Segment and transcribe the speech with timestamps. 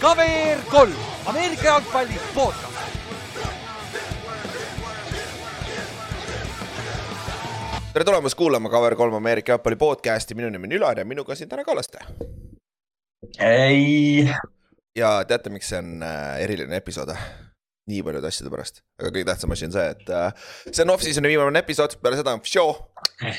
[0.00, 0.94] KVR kolm,
[1.26, 2.78] Ameerika jalgpalli podcast.
[7.92, 11.64] tere tulemast kuulama KVR3 Ameerika jalgpalli podcast'i, minu nimi on Ülar ja minuga siin täna
[11.64, 11.98] Kallaste.
[13.40, 14.28] ei.
[14.96, 17.10] ja teate, miks see on äh, eriline episood?
[17.88, 21.32] Nii paljude asjade pärast, aga kõige tähtsam asi on see, et äh, see on off-season'i
[21.32, 22.74] viimane episood, peale seda on show.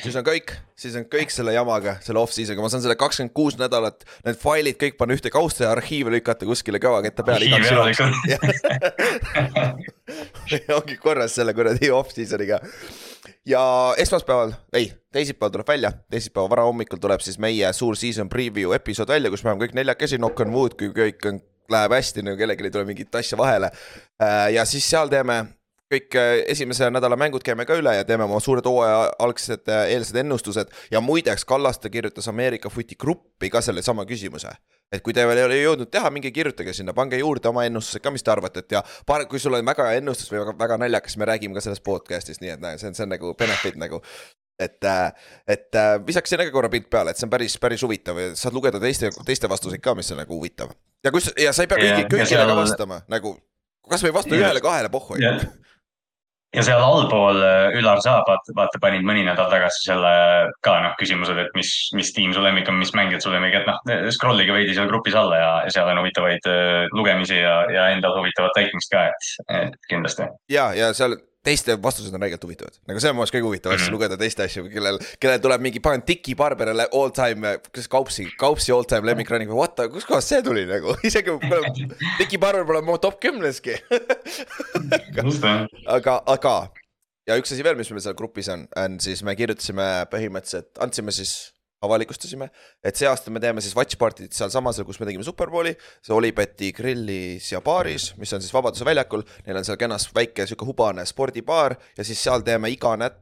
[0.02, 3.60] siis on kõik, siis on kõik selle jamaga, selle off-season'iga, ma saan selle kakskümmend kuus
[3.60, 8.00] nädalat, need failid kõik panna ühte kausta ja arhiivi lükata kuskile kõvaketta peale igaks juhuks.
[10.80, 12.60] ongi korras selle kuradi off-season'iga.
[13.50, 13.62] Ja
[13.98, 19.32] esmaspäeval, ei, teisipäeval tuleb välja, teisipäeva varahommikul tuleb siis meie suur season preview episood välja,
[19.32, 21.40] kus me oleme kõik neljakesi, knock on wood, kui kõik on
[21.74, 23.72] läheb hästi, nagu kellelgi ei tule mingit asja vahele.
[24.54, 25.46] ja siis seal teeme
[25.90, 30.74] kõik esimese nädala mängud käime ka üle ja teeme oma suured hooaja algsed eelsed ennustused
[30.94, 34.52] ja muideks Kallaste kirjutas Ameerika Footi gruppi ka sellesama küsimuse.
[34.92, 38.02] et kui te veel ei ole jõudnud teha, minge kirjutage sinna, pange juurde oma ennustused
[38.02, 40.56] ka, mis te arvate, et ja paar, kui sul on väga hea ennustus või väga,
[40.58, 43.34] väga naljakas, me räägime ka sellest podcast'ist, nii et näe, see on, see on nagu
[43.38, 44.02] benefit nagu
[44.60, 44.90] et,
[45.48, 48.58] et visake sinna ka korra pilt peale, et see on päris, päris huvitav ja saad
[48.58, 50.74] lugeda teiste, teiste vastuseid ka, mis on nagu huvitav.
[51.06, 53.38] Ja kus, ja sa ei pea kõigi, kõigile ka vastama nagu,
[53.90, 57.40] kasvõi vasta ühele-kahele pohhu ja seal allpool
[57.78, 60.14] Ülar Saab, vaata, vaata, panid mõni nädal tagasi selle
[60.66, 63.70] ka noh, küsimused, et mis, mis tiim su lemmik on, mis mängijad su lemmik, et
[63.70, 63.78] noh,
[64.16, 66.50] scroll'ige veidi seal grupis alla ja, ja seal on huvitavaid
[66.98, 70.26] lugemisi ja, ja endal huvitavat täitmist ka, et, et kindlasti.
[70.50, 73.76] ja, ja seal teiste vastused on räigelt huvitavad, nagu see on mu arust kõige huvitavam
[73.76, 73.96] asja mm -hmm.
[73.96, 78.74] lugeda teiste asju, kellel, kellel tuleb mingi, panen Tiki Barberile all time, kas Kaupsi, Kaupsi
[78.76, 81.38] all time lemmikrunning või what the, kuskohast see tuli nagu, isegi
[82.18, 83.78] Tiki Barber pole mu top kümneski.
[85.88, 86.70] Aga, aga
[87.28, 91.14] ja üks asi veel, mis meil seal grupis on, on siis me kirjutasime põhimõtteliselt, andsime
[91.16, 91.54] siis
[91.86, 92.50] avalikustasime,
[92.84, 96.74] et see aasta me teeme siis watch party'd sealsamas, kus me tegime Superbowli, see Olibeti
[96.76, 101.06] grillis ja baaris, mis on siis Vabaduse väljakul, neil on seal kenas väike sihuke hubane
[101.08, 103.22] spordibaar ja siis seal teeme iga nät-,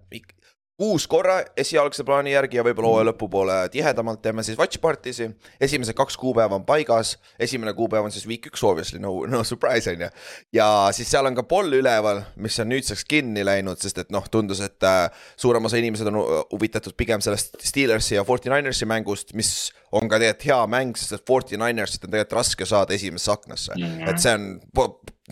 [0.77, 5.25] kuus korra esialgse plaani järgi ja võib-olla hooaja lõpupoole tihedamalt teeme siis watch party si.
[5.61, 9.89] esimesed kaks kuupäeva on paigas, esimene kuupäev on siis week üks obviously, no, no surprise
[9.89, 10.09] on ju.
[10.53, 14.27] ja siis seal on ka poll üleval, mis on nüüdseks kinni läinud, sest et noh,
[14.29, 15.07] tundus, et äh,
[15.39, 16.21] suurem osa inimesed on
[16.51, 21.17] huvitatud pigem sellest Steelersi ja Forty Ninersi mängust, mis on ka tegelikult hea mäng, sest
[21.17, 24.13] et Forty Ninersit on tegelikult raske saada esimesse aknasse mm, -hmm.
[24.13, 24.47] et see on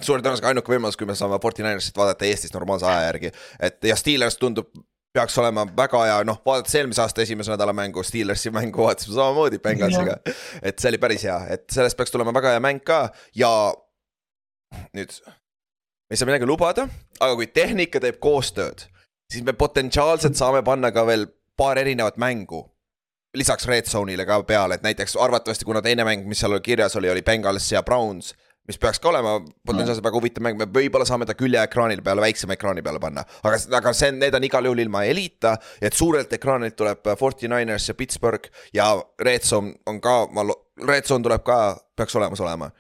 [0.02, 3.92] suure tõenäosusega ainuke võimalus, kui me saame Forty Ninersit vaadata Eestis normaalse aja järgi, et
[3.94, 4.74] ja Steelers tundub
[5.16, 9.60] peaks olema väga hea, noh, vaadates eelmise aasta esimese nädala mängu, Steelersi mängu vaatasime samamoodi
[9.64, 10.18] Bengalsiga.
[10.62, 13.00] et see oli päris hea, et sellest peaks tulema väga hea mäng ka
[13.36, 13.52] ja
[14.98, 15.16] nüüd.
[15.26, 16.88] me ei saa midagi lubada,
[17.20, 18.86] aga kui tehnika teeb koostööd,
[19.32, 21.28] siis me potentsiaalselt saame panna ka veel
[21.58, 22.66] paar erinevat mängu.
[23.36, 27.10] lisaks red zone'ile ka peale, et näiteks arvatavasti, kuna teine mäng, mis seal kirjas oli,
[27.12, 28.34] oli Bengals ja Browns
[28.68, 29.38] mis peaks ka olema
[29.68, 33.26] potentsiaalselt väga huvitav mäng, me võib-olla saame ta küljeekraanile peale, väiksema ekraani peale panna.
[33.44, 37.90] aga, aga see, need on igal juhul ilma Elita, et suurelt ekraanilt tuleb Forty Niners
[37.90, 40.48] ja Pittsburgh ja Red Zone on ka, ma,
[40.88, 41.60] Red Zone tuleb ka,
[41.96, 42.72] peaks olemas olema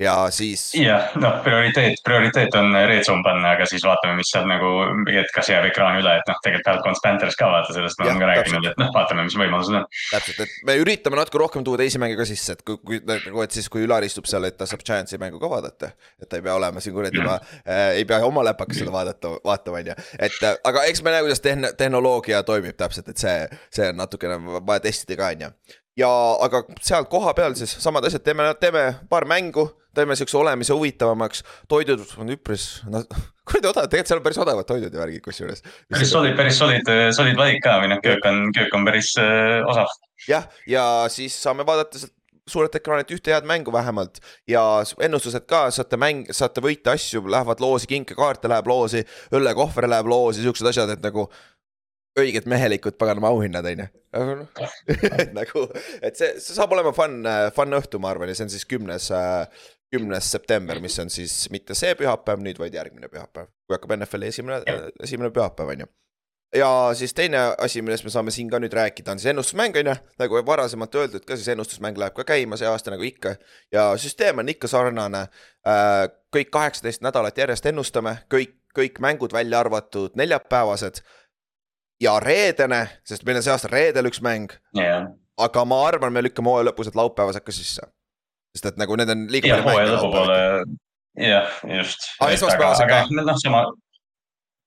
[0.00, 0.74] ja siis.
[0.74, 4.70] jah, noh, prioriteet, prioriteet on red zone panna, aga siis vaatame, mis seal nagu,
[5.12, 8.24] et kas jääb ekraani üle, et noh, tegelikult Falcons Panthers ka vaata, sellest me oleme
[8.24, 9.86] ka rääkinud, et noh, vaatame, mis võimalused on.
[10.10, 13.44] täpselt, et me üritame natuke rohkem tuua teisi mänge ka sisse, et kui, kui nagu,
[13.44, 15.92] et siis kui Ülar istub seal, et ta saab Giantsi mängu ka vaadata.
[16.22, 18.94] et ta ei pea olema siin kuradi juba mm., äh, ei pea oma läpaka seda
[18.94, 19.98] vaadata, vaatama, on ju.
[20.18, 23.36] et äh, aga eks me näe, kuidas tehn-, tehnoloogia toimib täpselt, et see,
[23.74, 26.08] see on natukene vaja testida ka, on ju ja
[26.40, 29.66] aga seal kohapeal siis samad asjad, teeme, teeme paar mängu,
[29.96, 33.04] teeme siukse olemise huvitavamaks, toidud on üpris, noh,
[33.48, 35.62] kuradi odavad, tegelikult seal on päris odavad toidud ja värgid kusjuures.
[35.92, 39.60] päris solid, päris solid, solid valik ka või noh, köök on, köök on päris äh,
[39.68, 39.94] osav.
[40.28, 42.16] jah, ja siis saame vaadata sealt
[42.50, 44.18] suurelt ekraanilt ühte head mängu vähemalt
[44.50, 44.62] ja
[45.02, 49.04] ennustused ka, saate mäng, saate võita asju, lähevad loosi, kinkekaarte läheb loosi,
[49.34, 51.28] õllekohver läheb loosi, siuksed asjad, et nagu
[52.18, 53.86] õiged mehelikud paganama auhinnad, on ju.
[54.42, 54.74] noh,
[55.38, 55.66] nagu,
[56.02, 57.22] et see, see saab olema fun,
[57.56, 59.08] fun õhtu, ma arvan, ja see on siis kümnes,
[59.92, 63.50] kümnes september, mis on siis mitte see pühapäev nüüd, vaid järgmine pühapäev.
[63.66, 65.88] kui hakkab NFL-i esimene, esimene pühapäev, on ju.
[66.56, 69.92] ja siis teine asi, millest me saame siin ka nüüd rääkida, on siis ennustusmäng, on
[69.92, 69.96] ju.
[70.22, 73.36] nagu varasemalt öeldud ka, siis ennustusmäng läheb ka käima see aasta nagu ikka.
[73.72, 75.26] ja süsteem on ikka sarnane.
[76.36, 81.04] kõik kaheksateist nädalat järjest ennustame, kõik, kõik mängud välja arvatud neljapäevased
[82.02, 85.10] ja reedene, sest meil on see aasta reedel üks mäng yeah..
[85.38, 87.86] aga ma arvan, me lükkame hooaja lõpus, et laupäevased ka sisse.
[88.52, 91.30] Sest et nagu need on liiga ja, palju mänge.
[91.30, 92.10] jah, just.
[92.20, 93.04] aa, esmaspäevased ka?
[93.16, 93.64] noh, sama,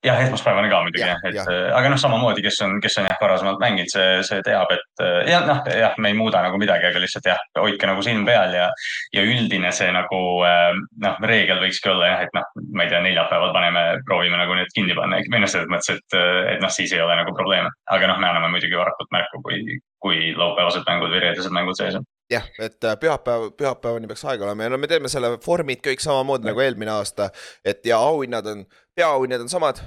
[0.05, 3.17] jah, esmaspäevane ka muidugi Jah, et äh, aga noh, samamoodi, kes on, kes on jah,
[3.21, 6.87] varasemalt mänginud, see, see teab, et äh, ja noh, jah, me ei muuda nagu midagi,
[6.89, 8.67] aga lihtsalt jah, hoidke nagu silm peal ja.
[9.15, 10.71] ja üldine see nagu äh,
[11.05, 14.73] noh, reegel võikski olla jah, et noh, ma ei tea, neljapäeval paneme, proovime nagu need
[14.77, 16.19] kinni panna, või noh, selles mõttes, et,
[16.55, 17.73] et noh, siis ei ole nagu probleeme.
[17.97, 21.97] aga noh, me anname muidugi varakult märku, kui, kui laupäevased mängud või reedesed mängud sees
[22.01, 22.05] on.
[22.31, 26.01] Jah, et äh, pühapäev, pühapäevani peaks aega olema ja no me teeme selle formid kõik
[26.03, 27.29] samamoodi nagu eelmine aasta.
[27.65, 29.81] et ja auhinnad on, peaauhinnad on samad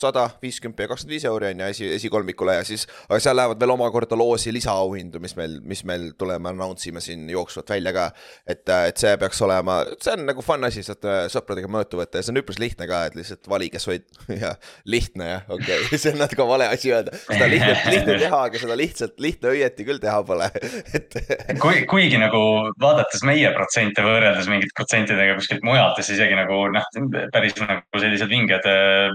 [0.00, 3.60] sada viiskümmend ja kakskümmend viis euri on ju esi, esikolmikule ja siis, aga seal lähevad
[3.60, 8.08] veel omakorda loosi lisaauhindu, mis meil, mis meil tuleme, announce ime siin jooksvalt välja ka.
[8.46, 12.26] et, et see peaks olema, see on nagu fun asi, saate sõpradega mõõtu võtta ja
[12.26, 14.54] see on üpris lihtne ka, et lihtsalt valige soid ja
[14.90, 15.98] lihtne jah, okei okay.
[16.02, 19.86] see on natuke vale asi öelda, seda lihtne, lihtne teha, aga seda lihtsalt, lihtne õieti
[19.86, 20.50] küll teha pole,
[20.98, 21.18] et.
[21.62, 22.42] kui, kuigi nagu
[22.82, 26.90] vaadates meie protsente võrreldes mingite protsentidega kuskilt mujalt, siis isegi nagu noh,
[27.32, 29.14] päris nagu sellised vinged äh,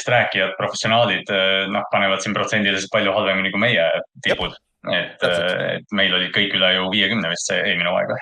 [0.00, 1.30] NFL-ist rääkijad, professionaalid,
[1.70, 3.86] noh, panevad siin protsendiliselt palju halvemini kui meie
[4.24, 4.56] tipud.
[4.88, 8.20] et, et meil olid kõik üle ju viiekümne vist see eelmine hooaeg või?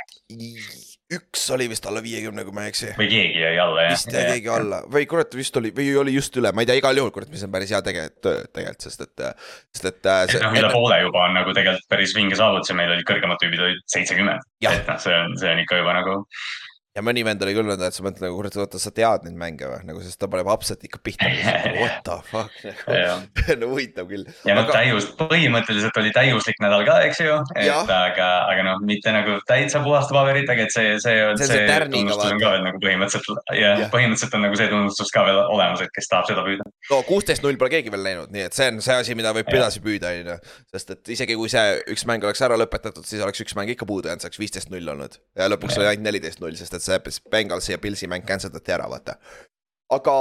[1.14, 2.88] üks oli vist alla viiekümne, kui ma ei eksi.
[2.98, 3.92] või keegi jäi alla jah.
[3.94, 6.80] vist jäi keegi alla või kurat, vist oli või oli just üle, ma ei tea,
[6.80, 9.22] igal juhul kurat, mis on päris hea tegelikult tegelikult, sest et,
[9.70, 10.00] sest et.
[10.02, 13.38] et noh, üle poole juba on nagu tegelikult päris vinge saavutus ja meil olid kõrgemad
[13.38, 14.50] tüübid olid seitsekümmend.
[14.66, 16.18] et noh, see on, see on ikka juba nagu
[16.96, 19.36] ja mõni vend oli küll nõnda, et sa mõtled nagu kurat, oota, sa tead neid
[19.38, 21.28] mänge või nagu, sest ta paneb upset ikka pihta.
[21.78, 22.52] What the fuck
[23.48, 24.24] nagu no huvitav küll.
[24.46, 27.78] ja noh aga..., täius, põhimõtteliselt oli täiuslik nädal ka, eks ju, et ja.
[27.82, 32.32] aga, aga noh, mitte nagu täitsa puhaste paberitega, et see, see on, see, see tunnustus
[32.32, 35.84] on ka veel nagu põhimõtteliselt ja, ja põhimõtteliselt on nagu see tunnustus ka veel olemas,
[35.84, 36.66] et kes tahab seda püüda.
[36.90, 39.50] no kuusteist null pole keegi veel läinud, nii et see on see asi, mida võib
[39.52, 40.38] edasi püüda, on ju.
[40.74, 43.88] sest et isegi kui see üks mäng oleks ära lõpetatud, siis oleks üks mäng ikka
[43.88, 46.86] puudu jäänud, see oleks viisteist null olnud ja lõpuks oli ainult neliteist null, sest et
[46.86, 49.18] see Bengals Pilsi ja Pilsi mäng cancel dati ära, vaata.
[49.90, 50.14] aga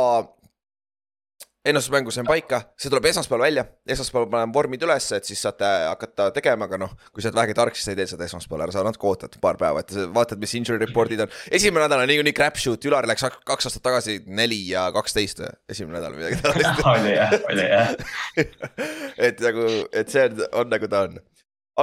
[1.67, 6.29] ennustusmängu sain paika, see tuleb esmaspäeval välja, esmaspäeval panen vormid üles, et siis saate hakata
[6.35, 8.75] tegema, aga noh, kui sa oled vähegi tark, siis sa ei tee seda esmaspäeval ära,
[8.75, 11.35] sa natuke ootad paar päeva, et vaatad, mis injury report'id on.
[11.51, 16.15] esimene nädal on niikuinii crapshoot, Ülar läks kaks aastat tagasi neli ja kaksteist, esimene nädal
[16.15, 16.83] midagi taolist.
[16.93, 17.95] oli jah, oli jah.
[19.29, 21.19] et nagu, et see on, on nagu ta on.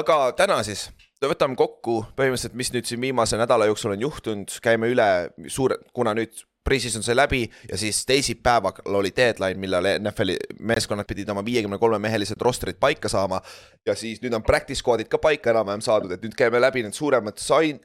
[0.01, 0.89] aga täna siis
[1.31, 5.09] võtame kokku põhimõtteliselt, mis nüüd siin viimase nädala jooksul on juhtunud, käime üle
[5.53, 11.29] suure, kuna nüüd pre-season sai läbi ja siis teisipäeval oli deadline, millal NFL-i meeskonnad pidid
[11.29, 13.41] oma viiekümne kolme mehelised roster'id paika saama.
[13.87, 16.97] ja siis nüüd on practice squad'id ka paika enam-vähem saadud, et nüüd käime läbi need
[16.97, 17.83] suuremad sain-,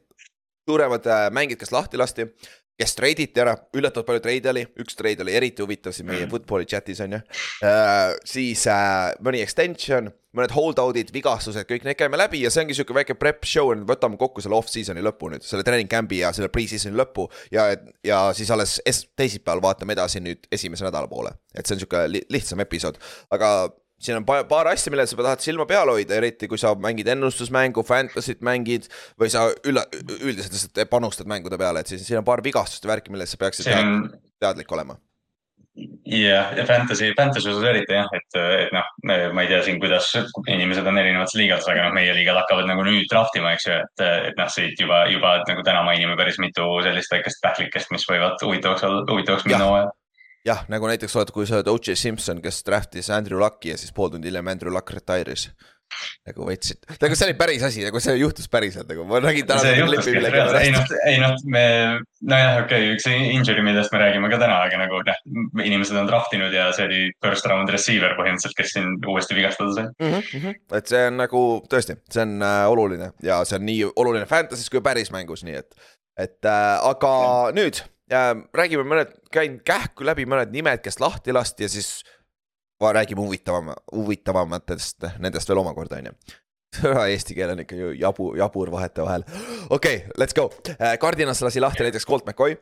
[0.69, 2.29] suuremad äh, mängid, kes lahti lasti
[2.79, 6.67] kes treiditi ära, üllatavalt palju treide oli, üks treid oli eriti huvitav siin meie football'i
[6.69, 8.15] chat'is on ju uh,.
[8.27, 12.95] siis uh, mõni extension, mõned holdout'id, vigastused, kõik need käime läbi ja see ongi sihuke
[12.95, 16.97] väike prep show, võtame kokku selle off-season'i lõpu nüüd, selle training camp'i ja selle pre-season'i
[16.99, 17.27] lõpu.
[17.55, 17.67] ja,
[18.05, 22.05] ja siis alles es-, teisipäeval vaatame edasi nüüd esimese nädala poole, et see on sihuke
[22.11, 23.01] li lihtsam episood,
[23.35, 23.53] aga
[23.99, 27.83] siin on paar asja, millele sa tahad silma peal hoida, eriti kui sa mängid ennustusmängu,
[27.87, 28.87] fantasy't mängid
[29.19, 29.83] või sa ülla,
[30.19, 33.43] üldiselt lihtsalt panustad mängude peale, et siis siin on paar vigastust ja värki, millest sa
[33.43, 34.09] peaksid on...
[34.39, 34.95] teadlik olema.
[36.09, 38.87] jah, ja fantasy, fantasy osas eriti jah, et, et noh,
[39.35, 40.09] ma ei tea siin, kuidas
[40.47, 43.77] inimesed on erinevates liigades, aga noh, meie liigad hakkavad nagu nüüd draft ima, eks ju,
[43.83, 48.07] et, et noh, siit juba, juba nagu täna mainime päris mitu sellist väikest backlikest, mis
[48.09, 49.95] võivad huvitavaks olla, huvitavaks minna hooajal
[50.47, 51.97] jah, nagu näiteks oled, kui sa oled O.J.
[51.99, 55.49] Simpson, kes draft'is Andrew Lucki ja siis pool tundi hiljem Andrew Luck retire'is.
[56.29, 59.71] nagu võtsid, nagu see oli päris asi, nagu see juhtus päriselt, nagu ma nägin täna.
[60.61, 61.63] ei noh, ei noh, me,
[62.29, 65.17] nojah, okei okay,, üks injury, millest me räägime ka täna, aga nagu noh,
[65.65, 69.73] inimesed on draft inud ja see oli first round receiver põhimõtteliselt, kes siin uuesti vigastada
[69.79, 70.21] sai mm.
[70.29, 70.63] -hmm.
[70.77, 74.69] et see on nagu tõesti, see on äh, oluline ja see on nii oluline Fantasy's
[74.69, 75.73] kui päris mängus, nii et,
[76.21, 77.33] et äh, aga ja.
[77.57, 77.81] nüüd
[78.53, 82.03] räägime mõned, käin kähku läbi mõned nimed, kes lahti lasti ja siis
[82.81, 86.15] räägime huvitavam, huvitavamatest nendest veel omakorda, on ju.
[87.11, 89.23] Eesti keel on ikka ju jabu, jabur vahetevahel.
[89.69, 90.49] okei okay,, let's go.
[91.01, 92.57] Cardinals lasi lahti näiteks Colt McCoy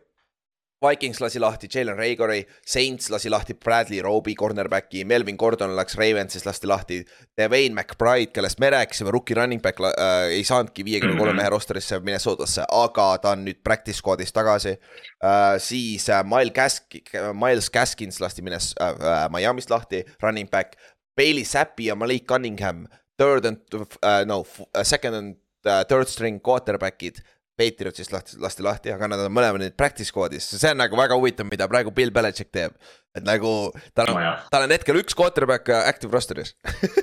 [0.81, 6.45] Vikings lasi lahti Jalen Reagori, Saints lasi lahti Bradley Roby cornerback'i, Melvin Gordon läks Ravensis,
[6.45, 6.99] lasti lahti.
[7.37, 11.97] Devane McBride, kellest me rääkisime, rookie running back äh, ei saanudki viiekümne kolme mehe rosterisse
[11.99, 15.57] Minnesotasse, aga ta on nüüd practice squad'is tagasi äh,.
[15.57, 17.01] siis äh, Miles Gask-,
[17.33, 20.77] Miles Gaskins lasti Minnes- äh,, äh, Miami'st lahti, running back.
[21.17, 22.85] Bailey Zappi ja Malik Cunningham,
[23.17, 24.45] third and uh, no,
[24.83, 27.23] second and uh, third string quarterback'id
[27.57, 31.17] Patriotsist lahti, lasti lahti, aga nad on mõlemad nüüd practice squad'is, see on nagu väga
[31.17, 32.75] huvitav, mida praegu Bill Belichik teeb.
[33.17, 34.19] et nagu tal on
[34.53, 36.53] tal on hetkel üks quarterback äh, active roster'is.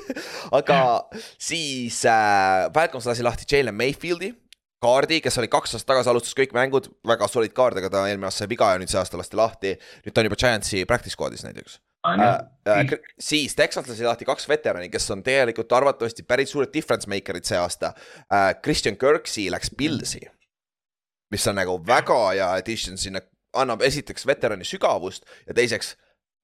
[0.58, 0.78] Aga
[1.42, 4.30] siis äh, Falcons lasi lahti Jalen Mayfieldi,
[4.84, 8.28] kaardi, kes oli kaks aastat tagasi alustas kõik mängud, väga solid kaard, aga ta eelmine
[8.28, 9.74] aasta sai viga ja nüüd see aasta lasti lahti.
[10.04, 11.80] nüüd ta on juba Giantsi practice squad'is näiteks.
[12.04, 17.08] Äh, äh, siis Texas lasi lahti kaks veterani, kes on tegelikult arvatavasti päris suured difference
[17.08, 17.94] maker'id see aasta.
[18.28, 18.54] Äh,.
[18.62, 20.20] Christian Kirksey läks Pillsi,
[21.32, 23.22] mis on nagu väga hea addition sinna,
[23.54, 25.94] annab esiteks veterani sügavust ja teiseks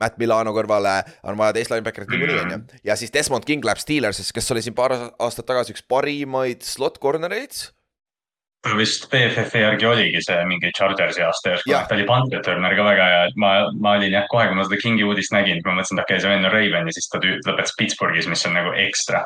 [0.00, 0.94] Matt Milano kõrvale
[1.28, 2.60] on vaja teist linebacker'it niikuinii on ju.
[2.88, 6.96] ja siis Desmond King läheb Steelersisse, kes oli siin paar aastat tagasi üks parimaid slot
[7.02, 7.66] corner'eid
[8.60, 12.84] ta vist BFF-i järgi oligi see mingi Chargersi aasta järsku, ta oli punt returner ka
[12.84, 15.78] väga hea, et ma, ma olin jah, kohe kui ma seda Kingi uudist nägin, ma
[15.78, 18.56] mõtlesin, et okei okay,, see vend on Raven ja siis ta lõpetas Pittsburghis, mis on
[18.58, 19.22] nagu ekstra.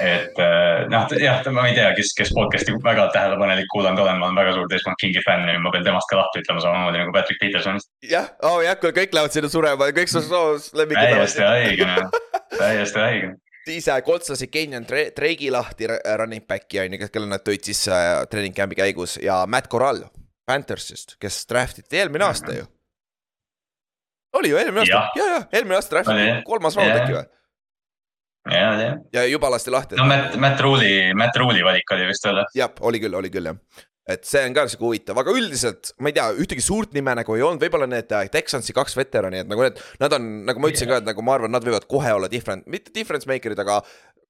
[0.00, 4.30] et äh, noh, jah, ma ei tea, kes, kes podcast'i väga tähelepanelik kuulanud olen, ma
[4.30, 7.12] olen väga suur Desmond Kingi fänn ja ma pean temast ka lahti ütlema samamoodi nagu
[7.12, 7.92] Patrick Petersonist.
[8.08, 11.12] jah, oo oh, jah, kõik lähevad sinna surema, kõik su soos lemmikid.
[11.12, 11.92] täiesti õige,
[12.56, 13.36] täiesti õige
[13.68, 18.24] siis Colts lasid Kenyon Drake'i lahti running back'i on ju, kelle nad tõid siis äh,
[18.30, 20.04] treening camp'i käigus ja Matt Corral
[20.48, 22.68] Panthersist, kes draft iti eelmine aasta ju.
[24.40, 27.26] oli ju eelmine aasta, ja, ja eelmine aasta draft iti, kolmas round äkki või?
[28.54, 28.94] ja, ja.
[29.12, 29.98] ja juba lasti lahti.
[30.00, 32.42] no Matt, Matt Rule'i, Matt Rule'i valik oli vist veel.
[32.56, 36.10] jah, oli küll, oli küll jah et see on ka sihuke huvitav, aga üldiselt ma
[36.10, 39.50] ei tea, ühtegi suurt nime nagu ei olnud, võib-olla need äh, Texansi kaks veterani, et
[39.50, 40.96] nagu need, nad on, nagu ma ütlesin yeah.
[40.96, 43.82] ka, et nagu ma arvan, nad võivad kohe olla different, mitte difference maker'id, aga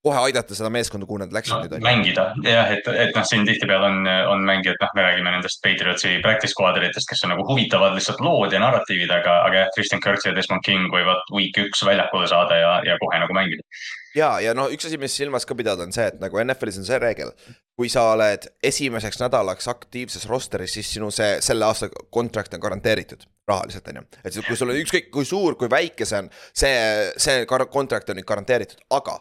[0.06, 1.82] kohe aidata seda meeskonda, kuhu nad läksid no, nüüd.
[1.82, 6.16] mängida jah, et, et noh, siin tihtipeale on, on mängijad, noh, me räägime nendest Patriotsi
[6.22, 10.02] practice squad eritest, kes on nagu huvitavad lihtsalt lood ja narratiivid, aga, aga jah, Christian
[10.02, 13.66] Kirk ja Desmond King võivad week üks väljakule saada ja, ja kohe nagu mängida
[14.16, 16.86] ja, ja no üks asi, mis silmas ka pidada, on see, et nagu NFL-is on
[16.88, 17.32] see reegel.
[17.78, 23.22] kui sa oled esimeseks nädalaks aktiivses roster'is, siis sinu see, selle aasta kontrakt on garanteeritud
[23.48, 24.06] rahaliselt, on ju.
[24.24, 26.74] et kui sul on ükskõik kui suur, kui väike see on, see,
[27.16, 29.18] see kontrakt on nüüd garanteeritud, aga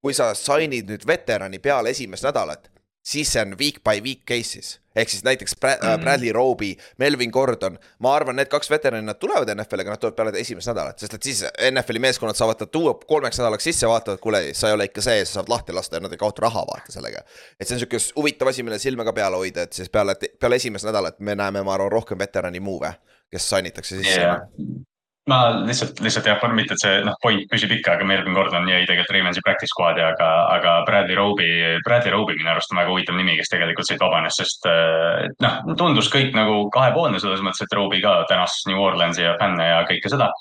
[0.00, 2.70] kui sa sign'id nüüd veterani peale esimest nädalat,
[3.02, 4.80] siis see on week by week cases.
[4.96, 6.02] ehk siis näiteks Brad, mm.
[6.02, 10.16] Bradley Roby, Melvin Gordon, ma arvan, need kaks veterani, nad tulevad NFL-i, aga nad tulevad
[10.16, 14.18] peale esimest nädalat, sest et siis NFL-i meeskonnad saavad ta tuua kolmeks nädalaks sisse, vaatavad,
[14.20, 16.66] kuule, sa ei ole ikka see, sa saad lahti lasta ja nad ei kaota raha,
[16.72, 17.22] vaata sellega.
[17.60, 20.58] et see on sihuke huvitav asi, mille silma ka peal hoida, et siis peale, peale
[20.58, 22.96] esimest nädalat me näeme, ma arvan, rohkem veterani move'e,
[23.30, 24.88] kes sign itakse sisse yeah
[25.28, 28.80] ma lihtsalt, lihtsalt jah, mitte et see noh, point püsib ikka, aga Melvin Gordon jäi
[28.88, 31.50] tegelikult Ravensi practice squad'i, aga, aga Bradley Roby,
[31.84, 35.60] Bradley Roby minu arust on väga huvitav nimi, kes tegelikult siit vabanes, sest äh, noh,
[35.78, 39.84] tundus kõik nagu kahepoolne selles mõttes, et Roby ka tänas New Orleansi ja fänne ja
[39.90, 40.32] kõike seda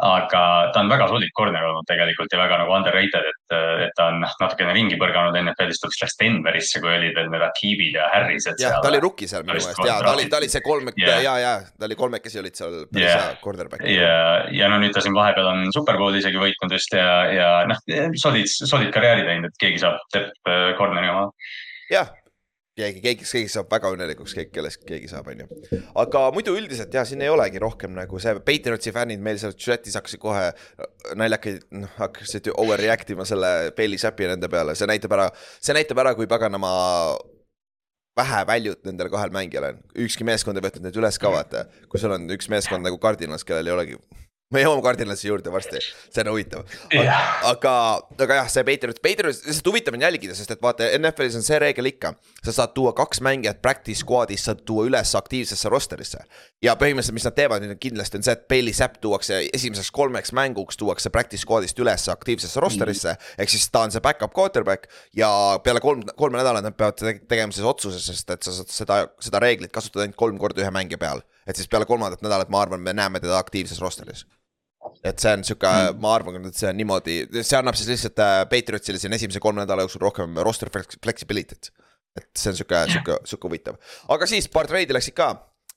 [0.00, 0.42] aga
[0.72, 3.54] ta on väga solid corner olnud tegelikult ja väga nagu underrated, et,
[3.86, 7.44] et ta on noh, natukene ringi põrganud NFL-ist, ta läks Denverisse, kui olid veel need
[7.44, 8.60] Akibid ja Harrised.
[8.62, 11.20] jah, ta oli rookie seal minu meelest ja ta oli, ta oli see kolme yeah.
[11.24, 13.26] ja, ja ta oli kolmekesi olid seal päris yeah.
[13.26, 13.84] hea cornerback.
[13.88, 14.14] ja,
[14.54, 17.82] ja no nüüd ta siin vahepeal on Superbowli isegi võitnud vist ja, ja noh,
[18.20, 21.28] solid, solid karjääri teinud, et keegi saab tepp äh, corner'i oma.
[21.92, 22.14] jah
[22.78, 25.80] keegi, keegi, keegi saab väga õnnelikuks, keegi, kellest keegi saab, on ju.
[26.02, 29.98] aga muidu üldiselt jah, siin ei olegi rohkem nagu see Patriotsi fännid meil seal chat'is
[29.98, 30.46] hakkasid kohe
[31.18, 36.02] naljakaid, noh hakkasid overreact ima selle Bailey Zappi nende peale, see näitab ära, see näitab
[36.04, 36.72] ära, kui paganama
[38.20, 42.02] vähe väljut nendel kahel mängijal on, ükski meeskond ei võtnud neid üles ka vaata, kui
[42.02, 44.00] sul on üks meeskond nagu Cardinals, kellel ei olegi
[44.54, 45.78] me jõuame Cardinalsi juurde varsti,
[46.10, 46.64] see on huvitav.
[47.46, 47.74] aga,
[48.18, 51.58] aga jah, see Patriot, Patriot, lihtsalt huvitav on jälgida, sest et vaata, NFL-is on see
[51.62, 52.14] reegel ikka.
[52.44, 56.24] sa saad tuua kaks mängijat practice squad'is, saad tuua üles aktiivsesse roster'isse.
[56.62, 60.34] ja põhimõtteliselt, mis nad teevad nüüd kindlasti on see, et Bailey Zapp tuuakse esimeseks kolmeks
[60.36, 65.30] mänguks tuuakse practice squad'ist üles aktiivsesse roster'isse ehk siis ta on see back-up quarterback ja
[65.64, 69.42] peale kolm, kolme nädalat nad peavad tegema siis otsuse, sest et sa saad seda, seda
[69.42, 71.22] reeglit kasutada ainult kolm korda ühe mängija peal.
[71.50, 74.24] Et siis peale kolmandat nädalat, ma arvan, me näeme teda aktiivses roster'is
[75.04, 78.22] et see on sihuke mm., ma arvan, et see on niimoodi, see annab siis lihtsalt
[78.24, 81.72] äh, Patriotsile siin esimese kolme nädala jooksul rohkem roster flexibility't.
[82.18, 83.76] et see on sihuke, sihuke, sihuke huvitav,
[84.10, 85.30] aga siis paar treidi läksid ka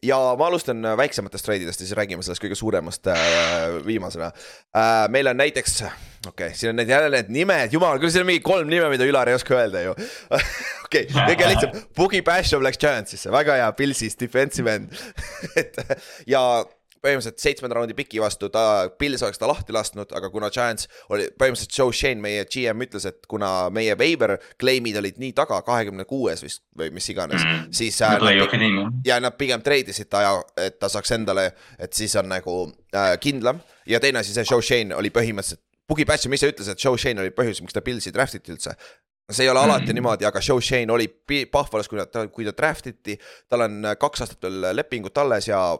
[0.04, 4.32] ja ma alustan äh, väiksematest treididest ja siis räägime sellest kõige suuremast äh, viimasena.
[4.76, 5.08] Äh,.
[5.14, 8.32] meil on näiteks, okei okay,, siin on need jälle need nimed, jumal küll, siin on
[8.32, 9.96] mingi kolm nime, mida Ülar ei oska öelda ju.
[10.86, 15.04] Okei okay,, kõige lihtsam, Boogie Basham läks Giantsisse, väga hea, Pilsis defensive end.
[15.60, 15.80] Et
[16.30, 16.44] ja
[17.04, 21.28] põhimõtteliselt seitsmenda raundi piki vastu, ta, Pils oleks ta lahti lasknud, aga kuna Giants oli,
[21.40, 26.08] põhimõtteliselt Joe Shane, meie GM ütles, et kuna meie waiver claim'id olid nii taga, kahekümne
[26.10, 27.76] kuues vist või mis iganes mm, -hmm.
[27.76, 28.18] siis äh,.
[28.84, 32.58] Nad, ja nad pigem treidisid ta ja, et ta saaks endale, et siis on nagu
[32.96, 36.80] äh, kindlam ja teine asi, see Joe Shane oli põhimõtteliselt, Boogie Batcham ise ütles, et
[36.80, 38.78] Joe Shane oli põhjus, miks ta Pilsi draft iti üldse
[39.32, 39.94] see ei ole alati mm -hmm.
[39.94, 41.08] niimoodi, aga Joe Shane oli
[41.52, 43.18] Pahvalas, kui ta, kui ta draft iti,
[43.50, 45.80] tal on kaks aastat veel lepingut alles ja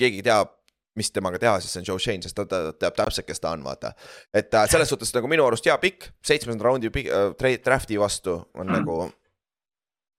[0.00, 0.54] keegi teab,
[0.96, 3.52] mis temaga teha, siis see on Joe Shane, sest ta, ta teab täpselt, kes ta
[3.52, 3.92] on, vaata.
[4.32, 8.38] et äh, selles suhtes nagu minu arust hea pikk, seitsmenda raundi pikk, äh, draft'i vastu
[8.54, 8.72] on mm.
[8.78, 8.98] nagu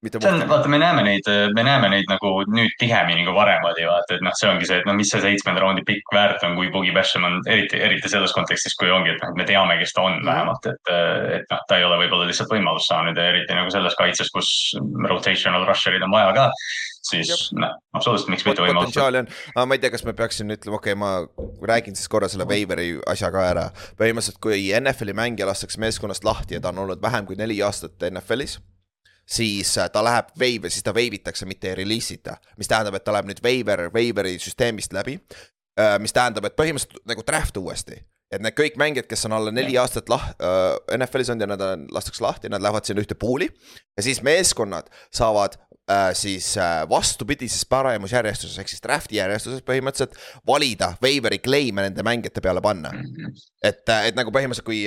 [0.06, 1.26] mitte see on, vaata, me näeme neid,
[1.56, 4.78] me näeme neid nagu nüüd tihemini kui varem oli, vaata, et noh, see ongi see,
[4.82, 8.12] et no mis see seitsmenda raundi pikk väärt on, kui Boogie Basham on eriti, eriti
[8.12, 10.28] selles kontekstis, kui ongi, et noh, et me teame, kes ta on Mhm.
[10.28, 10.94] vähemalt, et,
[11.40, 14.52] et noh, ta ei ole võib-olla lihtsalt võimalust saanud ja eriti nagu selles kaitses, kus
[15.10, 16.48] rotational rusher'id on vaja ka,
[17.08, 18.94] siis noh, absoluutselt, miks mitte võimalust.
[18.94, 22.08] potentsiaali on, aga ma ei tea, kas ma peaksin ütlema, okei okay,, ma räägin siis
[22.12, 23.68] korra selle Waveri asja ka ära.
[24.00, 27.98] põhimõtteliselt, kui NFL-i mängija lastakse meeskonnast lahti ja ta on olnud vähem kui neli aastat
[28.12, 28.60] NFL-is,
[29.28, 32.98] siis äh, ta läheb waiver, siis ta waive itakse, mitte ei release ita, mis tähendab,
[32.98, 35.20] et ta läheb nüüd waiver, waiveri süsteemist läbi.
[36.02, 38.00] mis tähendab, et põhimõtteliselt nagu draft uuesti,
[38.34, 40.32] et need kõik mängijad, kes on alla neli aastat lah-,
[40.96, 44.90] NFL-is olnud ja nad on, lastakse lahti, nad lähevad sinna ühte pool'i ja siis meeskonnad
[45.14, 45.60] saavad
[45.92, 50.18] äh, siis äh, vastupidises paremusjärjestuses ehk siis draft'i järjestuses põhimõtteliselt
[50.48, 52.92] valida waiveri claim'e nende mängijate peale panna.
[53.64, 54.84] et, et nagu põhimõtteliselt, kui,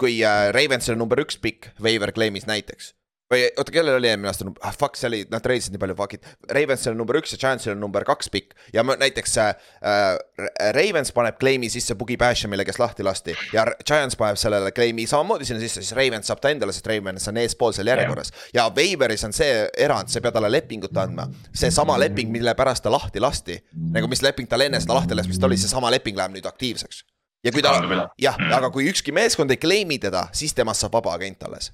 [0.00, 2.94] kui äh, Ravens oli number üks pikk waiver claim'is näiteks.
[3.30, 6.24] Või oota, kellel oli eelmine aasta, ah fuck, see oli, nad treidisid nii palju fuck'id.
[6.56, 9.52] Ravens oli number üks ja Giants oli number kaks pikk ja ma- näiteks äh,
[9.86, 15.06] äh, Ravens paneb claim'i sisse Boogie Bashamile, kes lahti lasti ja Giants paneb sellele claim'i
[15.10, 18.32] samamoodi sinna sisse, siis Ravens saab ta endale, sest Ravens on eespool seal järjekorras.
[18.54, 22.82] ja Waiveris on see erand, sa ei pea talle lepingut andma, seesama leping, mille pärast
[22.82, 23.60] ta lahti lasti,
[23.94, 27.04] nagu mis leping tal enne seda lahti laskmist oli, seesama leping läheb nüüd aktiivseks.
[27.44, 27.70] ja kui ta
[28.18, 31.70] jah Mm., aga kui ükski meeskond ei claim'i teda, siis temast saab vaba agent alles.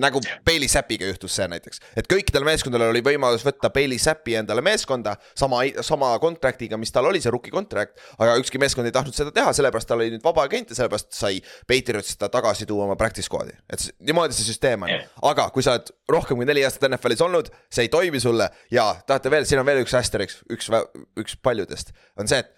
[0.00, 4.60] Nagu Bailey Zappiga juhtus see näiteks, et kõikidel meeskondadel oli võimalus võtta Bailey Zappi endale
[4.64, 9.16] meeskonda sama, sama contract'iga, mis tal oli, see rookie contract, aga ükski meeskond ei tahtnud
[9.16, 12.84] seda teha, sellepärast tal oli nüüd vaba agent ja sellepärast sai Patriots ta tagasi tuua
[12.88, 14.92] oma practice squad'i, et niimoodi see süsteem on.
[15.30, 18.50] Aga kui sa oled rohkem kui neli aastat NFL-is olnud, see ei toimi sulle.
[18.72, 20.68] Ja tahate veel, siin on veel üks asterisk, üks,
[21.16, 22.52] üks paljudest, on see, et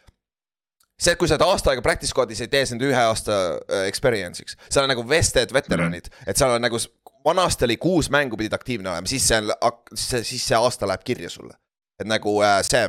[0.99, 3.85] see, et kui sa oled aasta aega practice squad'is, ei tee sind ühe aasta äh,
[3.91, 6.81] experience'iks, seal on nagu vested veteranid, et seal on nagu,
[7.29, 9.53] vanasti oli kuus mängu pidid aktiivne olema, siis see on,
[9.97, 11.55] siis see aasta läheb kirja sulle.
[12.01, 12.85] et nagu äh, see,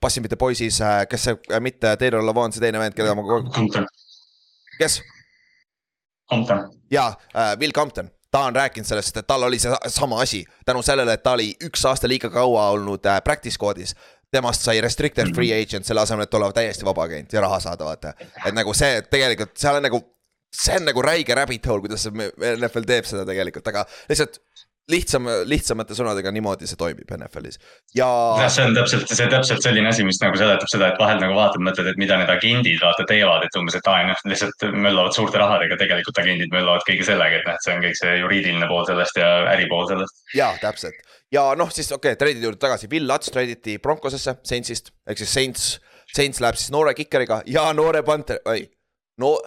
[0.00, 3.24] passin mitte poisis äh,, kes see äh,, mitte Taylor Lavon, see teine vend, kellega ma
[3.24, 3.86] kogu aeg,
[4.78, 5.00] kes?
[6.30, 10.44] Compton, jaa äh,, Will Compton, ta on rääkinud sellest, et tal oli see sama asi
[10.66, 13.96] tänu sellele, et ta oli üks aasta liiga kaua olnud äh, practice squad'is.
[14.34, 17.84] temast sai restricted free agent selle asemel, et olla täiesti vaba agent ja raha saada,
[17.84, 18.14] vaata.
[18.44, 20.00] et nagu see tegelikult seal on nagu,
[20.54, 24.40] see on nagu räige rabbit hole, kuidas see NFL teeb seda tegelikult, aga lihtsalt
[24.92, 27.56] lihtsam, lihtsamate sõnadega niimoodi see toimib NFL-is
[27.96, 28.06] ja
[28.40, 31.36] jah, see on täpselt, see täpselt selline asi, mis nagu seletab seda, et vahel nagu
[31.38, 35.16] vaatad, mõtled, et mida need agendid vaata teevad, et umbes, et aa, noh, lihtsalt möllavad
[35.16, 38.70] suurte rahadega, tegelikult agendid möllavad kõige sellega, et noh, et see on kõik see juriidiline
[38.70, 40.22] pool sellest ja äripool sellest.
[40.36, 41.00] jaa, täpselt.
[41.32, 45.32] Ja noh, siis okei okay,, treidide juurde tagasi, Will Lutz treiditi Broncosesse Saintsist ehk siis
[45.32, 45.68] Saints,
[46.12, 48.66] Saints läheb siis noore kikeriga ja noore panter, oi,
[49.24, 49.38] no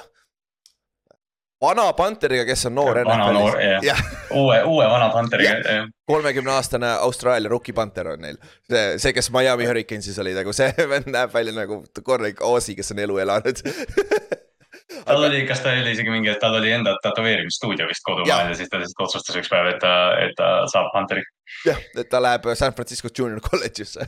[1.61, 4.01] vana panteriga, kes on noor NFL-is.
[4.41, 8.37] uue, uue vana panteriga, kolmekümne aastane Austraalia rookie panter on neil.
[8.69, 12.93] see, see, kes Miami Hurricanesis oli nagu see vend näeb välja nagu korralik Ozzy, kes
[12.93, 13.63] on elu elanud.
[15.07, 18.69] tal oli, kas ta oli isegi mingi, tal oli enda tätoveerimisstuudio vist kodumaal ja siis
[18.69, 21.25] ta lihtsalt otsustas üks päev, et ta, et ta saab Hunteri.
[21.65, 24.05] jah, et ta läheb San Francisco Junior College'isse.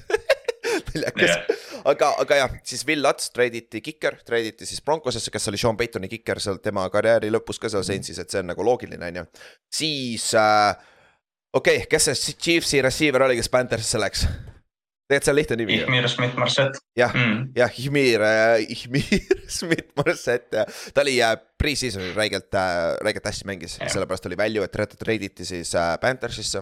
[0.89, 1.65] Naljakas Jah.
[1.93, 6.11] aga, aga jah, siis Will Lutz treiditi kiker, treiditi siis Broncosesse, kes oli Sean Paytoni
[6.11, 9.25] kiker seal tema karjääri lõpus ka seal Saintsis, et see on nagu loogiline, on ju.
[9.81, 10.75] siis äh,
[11.53, 14.27] okei okay,, kes see Chiefsi receiver oli, kes Panthersisse läks?
[15.09, 15.77] tegelikult see on lihtne nimi.
[15.81, 17.51] Ihmir Schmidt-Marsett jah mm..
[17.57, 19.23] jah, Ihmir äh,, Ihmir
[19.57, 23.89] Smith-Marset ja ta oli äh, pre-season'il räigelt äh,, räigelt hästi mängis, Jah.
[23.89, 26.61] sellepärast oli value, et teda treiditi siis äh, Panthersisse.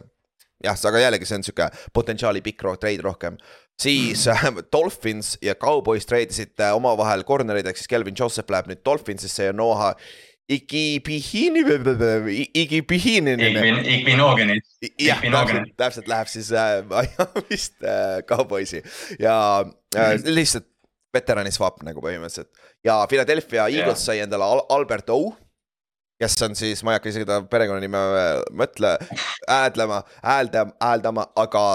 [0.63, 3.37] jah, aga jällegi see on sihuke potentsiaali pikk trade rohkem.
[3.81, 8.81] Siis äh, Dolphins ja Cowboys treidisid äh, omavahel corner'id, ehk siis Kelvin Joseph läheb nüüd
[8.85, 9.93] Dolphinsisse ja Noah
[10.47, 11.59] Igipihini,
[12.55, 13.49] Igipihinini.
[13.49, 14.55] Igvin, Igvinoogeni,
[15.03, 18.79] jah, täpselt, täpselt läheb siis äh, Miami'st äh, Cowboysi
[19.19, 20.69] ja äh, lihtsalt
[21.13, 22.49] veterani swap nagu põhimõtteliselt.
[22.85, 25.35] ja Philadelphia Eagles sai endale Al Albert O.
[26.21, 28.95] kes on siis, ma ei hakka isegi ta perekonnanime äh, mõtle,
[29.49, 31.67] hääldama, hääldama, hääldama, aga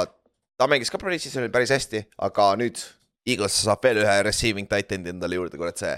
[0.63, 2.79] ta mängis ka pre-season'il päris hästi, aga nüüd
[3.27, 5.95] Eagles saab veel ühe receiving titan'i endale juurde, kurat see,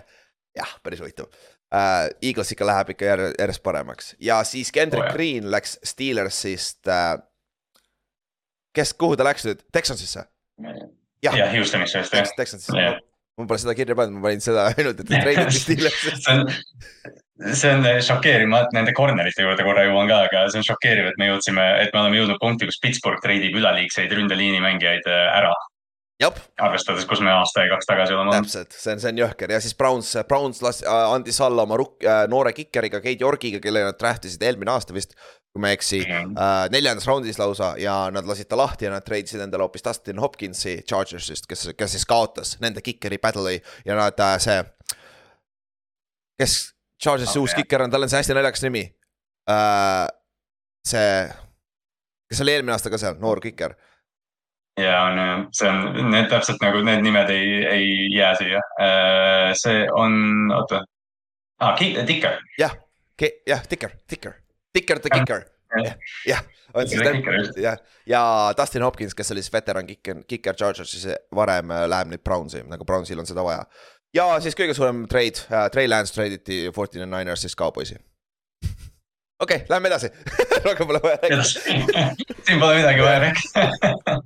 [0.56, 2.08] jah, päris huvitav uh,.
[2.24, 5.16] Eagles ikka läheb ikka järjest, järjest paremaks ja siis Kendrick Oh, jah.
[5.16, 7.18] Green läks Steelersist uh,.
[8.74, 10.26] kes, kuhu ta läks nüüd, Texansisse?
[11.24, 11.36] Jah.
[11.36, 12.36] ja Houstonisse vist jah Tex-.
[12.38, 13.00] Texansisse
[13.38, 16.16] ma pole seda kirja pannud, ma panin seda ainult, et treiditi Steelersisse.
[16.22, 16.44] see on,
[17.50, 21.20] see on šokeeriv, ma nende corner'ite juurde korra jõuan ka, aga see on šokeeriv, et
[21.20, 25.54] me jõudsime, et me oleme jõudnud punkti, kus Pittsburgh treidib üleliigseid ründeliini mängijaid äh, ära.
[26.62, 28.44] arvestades, kus me aasta ja kaks tagasi oleme olnud.
[28.46, 32.06] täpselt, see on, see on jõhker ja siis Browns, Browns las-, andis alla oma rukk-
[32.06, 35.16] äh,, noore kikeriga, Keit Yorgiga, kelle nad draft isid eelmine aasta vist.
[35.54, 36.32] kui ma ei eksi Mhm.
[36.38, 40.18] äh,, neljandas raundis lausa ja nad lasid ta lahti ja nad treidisid endale hoopis Dustin
[40.18, 44.64] Hopkinsi Chargersist, kes, kes siis kaotas nende kikeri battle'i ja nad äh, see.
[46.40, 46.56] kes
[47.02, 47.62] Chargersi uus Okei.
[47.62, 48.82] kiker on, tal on see hästi naljakas nimi
[49.50, 50.08] äh,.
[50.86, 51.28] see,
[52.30, 53.74] kes oli eelmine aasta ka seal, noor kiker
[54.80, 58.62] ja on, see on, need täpselt nagu need nimed ei, ei jää siia.
[59.54, 60.16] see on,
[60.54, 60.84] oota
[61.60, 62.38] ah,, Tikker.
[62.58, 62.76] jah,
[63.46, 64.32] jah, Ticker, Ticker,
[64.72, 65.20] Ticker the Jah.
[65.20, 65.44] kicker,
[65.84, 65.94] jah,
[66.26, 66.42] jah,
[66.74, 67.56] on siis Ticker just.
[67.56, 72.24] jah, ja Dustin Hopkins, kes oli siis veteran kicker, kicker Chargersis varem äh, läheb nüüd
[72.24, 73.64] Brownsi, nagu Brownsil on seda vaja.
[74.14, 77.96] ja siis kõige suurem trade äh,, Trey Lance treiditi Forty Nine Ninersist Cowboysi.
[79.44, 80.10] okei okay,, lähme edasi,
[80.66, 81.44] rohkem pole vaja rääkida.
[82.46, 84.18] siin pole midagi vaja rääkida.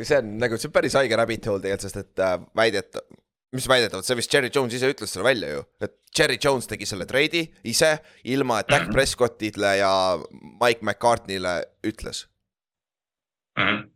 [0.00, 3.00] See on nagu, see on päris haige rabbit hole tegelikult, sest et äh, väidet,
[3.52, 6.86] mis väidetavalt, see vist Jerry Jones ise ütles selle välja ju, et Jerry Jones tegi
[6.88, 7.98] selle treidi ise,
[8.32, 8.94] ilma et Dak Mhm.
[8.96, 9.92] Prescottile ja
[10.60, 12.26] Mike McCartney'le ütles.
[13.58, 13.90] Mhm.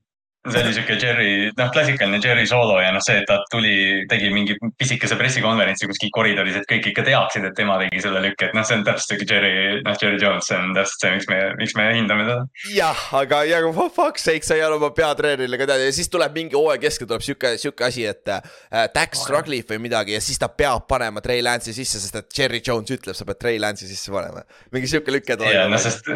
[0.52, 4.30] See oli siuke Jerry, noh, klassikaline Jerry soolo ja noh, see, et ta tuli, tegi
[4.35, 8.56] mingi pisikese pressikonverentsi kuskil koridoris, et kõik ikka teaksid, et tema tegi selle lükke, et
[8.56, 11.40] noh, see on täpselt siuke Jerry, noh, Jerry Jones, see on täpselt see, miks me,
[11.61, 12.46] miks me hindame teda.
[12.76, 16.11] jah, aga ja for fuck's sake, sa ei ole oma peatreenerile ka teada ja siis
[16.12, 20.16] tuleb mingi hooaja keskel tuleb sihuke, sihuke asi, et äh, Dak struggle ib või midagi
[20.16, 23.40] ja siis ta peab panema Trey Lance'i sisse, sest et Jerry Jones ütleb, sa pead
[23.42, 24.44] Trey Lance'i sisse panema.
[24.74, 25.54] mingi sihuke lüke tuleb.
[25.54, 26.09] ja noh, sest,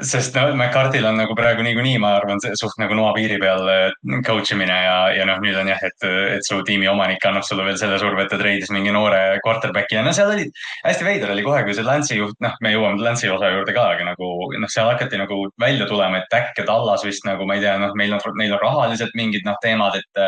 [0.00, 4.20] sest no McCarthy'l on nagu praegu niikuinii, ma arvan, suht nagu noa piiri peal äh,
[4.26, 6.06] coach imine ja, ja noh, nüüd on jah, et,
[6.36, 9.98] et su tiimi omanik annab sulle veel selle surve, et ta treidis mingi noore quarterback'i
[9.98, 10.46] ja no seal oli
[10.84, 13.88] hästi veider oli kohe, kui see Lance'i juht, noh, me jõuame Lance'i osa juurde ka,
[13.96, 17.64] aga nagu noh, seal hakati nagu välja tulema, et äkki Tallas vist nagu ma ei
[17.66, 20.24] tea, noh, meil on, neil on rahaliselt mingid noh, teemad, et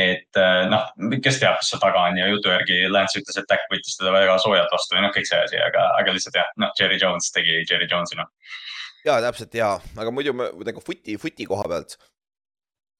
[0.00, 0.88] et noh,
[1.22, 4.12] kes teab, mis seal taga on ja jutu järgi Lance ütles, et Dak võttis teda
[4.14, 7.32] väga soojalt vastu ja noh, kõik see asi, aga, aga lihtsalt jah, noh, Jerry Jones
[7.34, 8.30] tegi Jerry Jones'i noh.
[9.04, 11.96] Ja täpselt ja, aga muidu me nagu footi, footi koha pealt.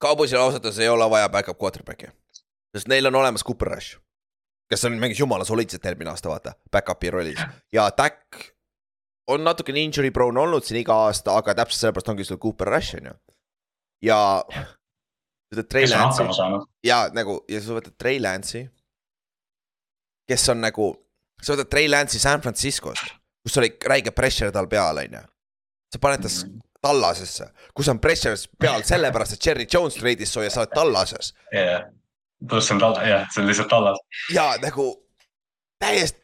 [0.03, 2.11] Cowboysil ausalt öeldes ei ole vaja back-up quarterback'i,
[2.77, 4.01] sest neil on olemas Cooper Rush.
[4.69, 7.41] kes on mingis jumala soliidselt eelmine aasta, vaata, back-up'i rollis
[7.73, 8.41] ja Dak
[9.27, 12.99] on natukene injury prone olnud siin iga aasta, aga täpselt sellepärast ongi sul Cooper Rush
[12.99, 13.15] on ju.
[14.11, 14.19] ja.
[15.55, 18.67] võtad Trey Lance'i ja nagu ja sa võtad Trey Lance'i.
[20.29, 20.91] kes on nagu,
[21.41, 23.15] sa võtad Trey Lance'i San Franciscost,
[23.45, 25.25] kus oli räige pressure tal peal, on ju.
[25.95, 26.45] Sa paned ta s-
[26.85, 31.31] Tallasesse, kus on pressure peal sellepärast, et Jerry Jones treidis su ja sa oled Tallases.
[31.55, 31.87] jah,
[32.49, 34.03] pluss on talla, jah, see on lihtsalt tallas.
[34.35, 34.91] ja nagu
[35.81, 36.21] täiesti,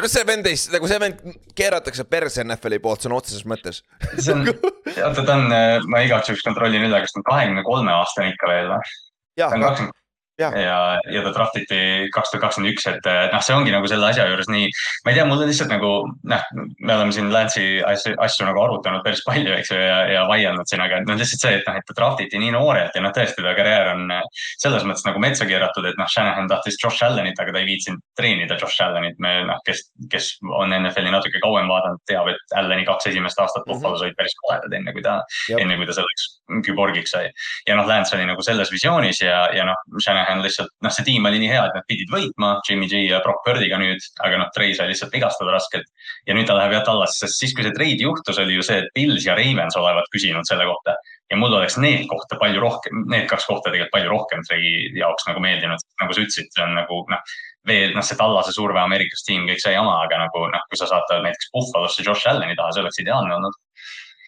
[0.00, 1.20] no see vend ei, nagu see vend
[1.58, 3.82] keeratakse perse NFL-i poolt sõna otseses mõttes.
[4.16, 4.48] see on,
[5.06, 5.52] oota, ta on,
[5.92, 8.94] ma igaks juhuks kontrollin üle, kas ta on kahekümne kolme aastane ikka veel või?
[9.42, 9.98] ja ta on, kakskümmend
[10.40, 10.54] Jah.
[10.56, 10.76] ja,
[11.12, 14.24] ja ta draftiti kaks tuhat kakskümmend üks, et eh, noh, see ongi nagu selle asja
[14.30, 14.68] juures nii,
[15.04, 18.62] ma ei tea, mul on lihtsalt nagu noh, me oleme siin Lance'i asju, asju nagu
[18.62, 21.78] arutanud päris palju, eks ju, ja, ja vaielnud siin, aga noh, lihtsalt see, et noh,
[21.78, 24.22] et ta draftiti nii noorelt ja noh, tõesti ta karjäär on eh,
[24.64, 28.02] selles mõttes nagu metsa keeratud, et noh, Shanahan tahtis Josh Allanit, aga ta ei viitsinud
[28.18, 32.88] treenida Josh Allanit, me noh, kes, kes on NFL-i natuke kauem vaadanud, teab, et Allani
[32.88, 33.78] kaks esimest aastat Mhm.
[33.78, 35.20] Buffalo's olid päris koledad, enne kui ta,
[35.58, 36.24] enne kui ta selleks
[36.66, 37.30] küborgiks sai
[37.68, 41.26] ja noh, Lance oli nagu selles visioonis ja, ja noh, Shanahan lihtsalt, noh, see tiim
[41.28, 44.50] oli nii hea, et nad pidid võitma Jimmy G ja Brock Birdiga nüüd, aga noh,
[44.54, 45.88] Trey sai lihtsalt vigastada raskelt.
[46.28, 48.80] ja nüüd ta läheb jah Tallasse, sest siis, kui see treid juhtus, oli ju see,
[48.82, 50.96] et Pils ja Ravens olevat küsinud selle kohta.
[51.30, 55.28] ja mul oleks need kohta palju rohkem, need kaks kohta tegelikult palju rohkem Trey jaoks
[55.28, 57.36] nagu meeldinud, nagu sa ütlesid, see on nagu noh,
[57.68, 60.90] veel noh, see Tallase surve Ameerikas tiim, kõik see jama, aga nagu noh, kui sa
[60.90, 63.56] saad ta näiteks Buffalosse Josh Allani taha, see oleks ideaalne olnud.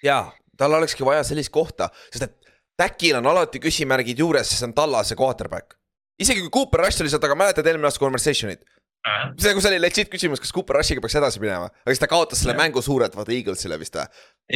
[0.04, 0.24] ja
[0.59, 2.44] tal olekski vaja sellist kohta, sest et
[2.78, 5.76] Dakil on alati küsimärgid juures, sest see on Tallase quarterback.
[6.20, 8.62] Isegi kui Cooper Rush oli sealt, aga mäletad eelmine aasta conversation'it?
[9.37, 12.40] see, kus oli legit küsimus, kas Cooper Rushiga peaks edasi minema, aga siis ta kaotas
[12.40, 12.62] selle Jah.
[12.62, 14.07] mängu suurelt vaata Eaglesile vist või?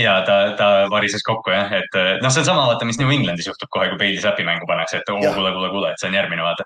[0.00, 3.48] ja ta, ta varises kokku jah, et noh, see on sama, vaata, mis New Englandis
[3.50, 5.36] juhtub kohe, kui Bailey Zappi mängu pannakse, et oo Jah.
[5.36, 6.64] kuule, kuule, kuule, et see on järgmine, vaata.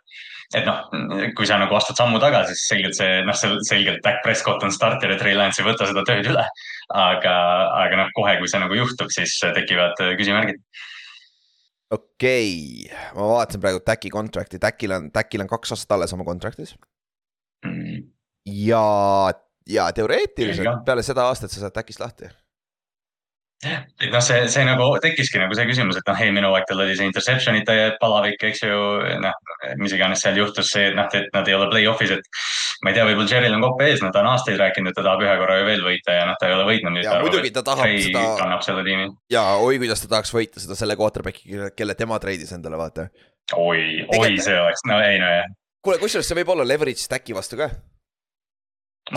[0.54, 0.78] et noh,
[1.38, 4.74] kui sa nagu astud sammu tagasi, siis selgelt see, noh, see selgelt Dak Prescott on
[4.74, 6.46] starter ja Trey Lance ei võta seda tööd üle.
[7.02, 7.36] aga,
[7.82, 10.62] aga noh, kohe, kui see nagu juhtub, siis tekivad küsimärgid.
[11.92, 12.48] Okei
[12.86, 16.74] okay., ma vaatasin praegu Dacki contract'i, Dackil on, Dackil on kaks aastat alles oma contract'is
[17.62, 18.10] Mm.
[18.66, 19.30] ja,
[19.70, 22.26] ja teoreetiliselt peale seda aastat sa saad Dackist lahti.
[23.62, 26.96] Et noh, see, see nagu tekkiski nagu see küsimus, et noh, eelmine hooaeg tal oli
[26.98, 28.78] see interception'ite palavik, eks ju,
[29.22, 32.42] noh, mis iganes seal juhtus, see, et noh, et nad ei ole play-off'is, et
[32.82, 35.06] ma ei tea, võib-olla Jerryl on kopp ees, no ta on aastaid rääkinud, et ta
[35.06, 37.62] tahab ühe korra ju veel võita ja noh, ta ei ole võitnud ja muidugi ta
[37.66, 39.08] tahab seda kannab selle tiimi.
[39.32, 43.08] ja oi, kuidas ta tahaks võita seda selle quarterback'i, kelle tema treidis endale, vaata.
[43.54, 45.50] oi, oi, see oleks, no ei no jah.
[45.86, 47.70] kuule, kusjuures see võib olla leverage stack'i vastu ka.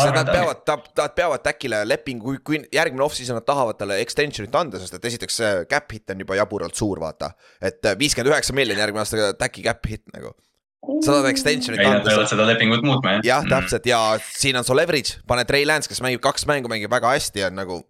[0.01, 0.63] Sest nad peavad,
[0.99, 5.07] nad peavad stack'ile lepingu, kui, kui järgmine off-season nad tahavad talle extension'it anda, sest et
[5.11, 7.31] esiteks see cap hit on juba jaburalt suur, vaata.
[7.61, 10.35] et viiskümmend üheksa miljonit järgmine aasta stack'i cap hit nagu.
[11.01, 13.27] sa tahad extension'it ei, nad anda peavad seda lepingut muutma jah.
[13.31, 16.93] jah, täpselt ja siin on su leverage, pane Trey Lance, kes mängib kaks mängu, mängib
[16.93, 17.81] väga hästi, on nagu.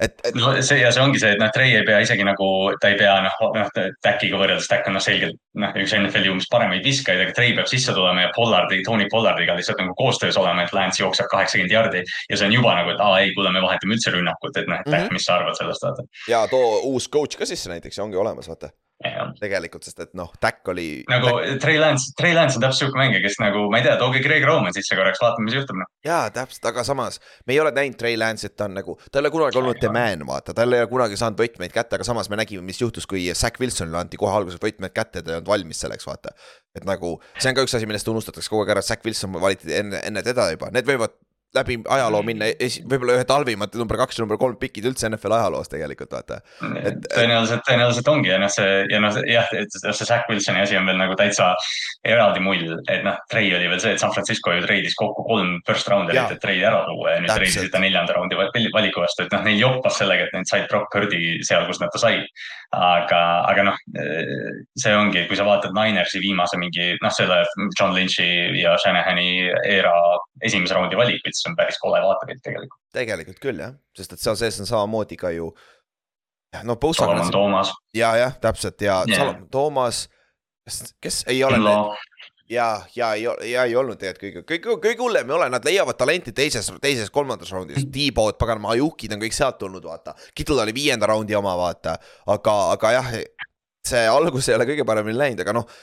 [0.00, 2.48] et, et no see ja see ongi see, et noh, Trey ei pea isegi nagu,
[2.80, 3.70] ta ei pea noh, noh
[4.02, 7.68] Täkiga võrreldes, Täk on noh selgelt noh, üks NFL-i umbes paremaid viskajaid, aga Trey peab
[7.70, 12.04] sisse tulema ja Pollardi, Tony Pollardiga lihtsalt nagu koostöös olema, et Lance jookseb kaheksakümmend jardi.
[12.30, 14.80] ja see on juba nagu, et aa ei, kuule, me vahetame üldse rünnakut, et noh,
[14.80, 15.12] et Täk, Mhm.
[15.12, 16.02] mis sa arvad sellest, vaata.
[16.28, 18.70] ja too uus coach ka sisse näiteks ja ongi olemas, vaata.
[19.40, 20.86] tegelikult, sest et noh, Tack oli.
[21.10, 24.22] nagu Trey Lance, Trey Lance on täpselt sihuke mängija, kes nagu, ma ei tea, tooge
[24.24, 25.90] Greg Roman sisse korraks, vaatame, mis juhtub noh.
[26.06, 29.24] jaa, täpselt, aga samas me ei ole näinud Trey Lance'it, ta on nagu, ta ei
[29.24, 32.30] ole kunagi olnud the man, vaata, tal ei ole kunagi saanud võtmeid kätte, aga samas
[32.32, 35.40] me nägime, mis juhtus, kui Zack Wilsonile anti kohe alguses võtmed kätte ja ta ei
[35.40, 36.34] olnud valmis selleks, vaata.
[36.76, 39.36] et nagu see on ka üks asi, millest unustatakse kogu aeg ära, et Zack Wilson
[39.42, 41.18] valiti enne, enne teda juba, need võivad
[41.56, 45.34] läbi ajaloo minna esi-, võib-olla ühed halvimad number kaks ja number kolm pikid üldse NFL
[45.36, 46.40] ajaloos tegelikult, vaata.
[46.60, 50.88] Tõenäoliselt, tõenäoliselt ongi ja noh, see ja noh, jah, et see Zack Wilsoni asi on
[50.88, 51.52] veel nagu täitsa
[52.08, 55.58] eraldi mull, et noh, Trey oli veel see, et San Francisco ju treidis kokku kolm
[55.68, 59.26] first rounder'it, et Trey ära tuua ja nüüd treidisid ta neljanda raundi val- valiku vastu,
[59.26, 62.26] et noh, neil joppas sellega, et nad said Brock Purdy seal, kus nad ta said.
[62.72, 63.18] aga,
[63.50, 63.78] aga noh,
[64.80, 67.42] see ongi, kui sa vaatad Ninersi viimase mingi noh, selle
[67.76, 68.28] John Lynch'i
[68.62, 69.92] ja Shanahani era
[70.40, 72.80] esimese raundi valikuid, siis on päris kole vaatepilt tegelikult.
[72.94, 75.50] tegelikult küll jah, sest et seal sees on samamoodi ka ju.
[76.62, 77.04] no Bosa.
[77.04, 79.36] Solomon Thomas, ja, jah, täpselt ja yeah.
[79.50, 80.06] Toomas,
[80.64, 81.94] kes, kes ei ole Kinlo,
[82.52, 85.98] ja, ja ei, ja ei olnud tegelikult kõige, kõige, kõige hullem ei ole, nad leiavad
[85.98, 87.86] talenti teises, teises, kolmandas raundis.
[87.94, 90.14] T-Bot, paganama, Ajukid on kõik sealt tulnud, vaata.
[90.34, 91.96] Kittel oli viienda raundi oma, vaata,
[92.34, 93.14] aga, aga jah,
[93.88, 95.80] see algus ei ole kõige paremini läinud, aga noh.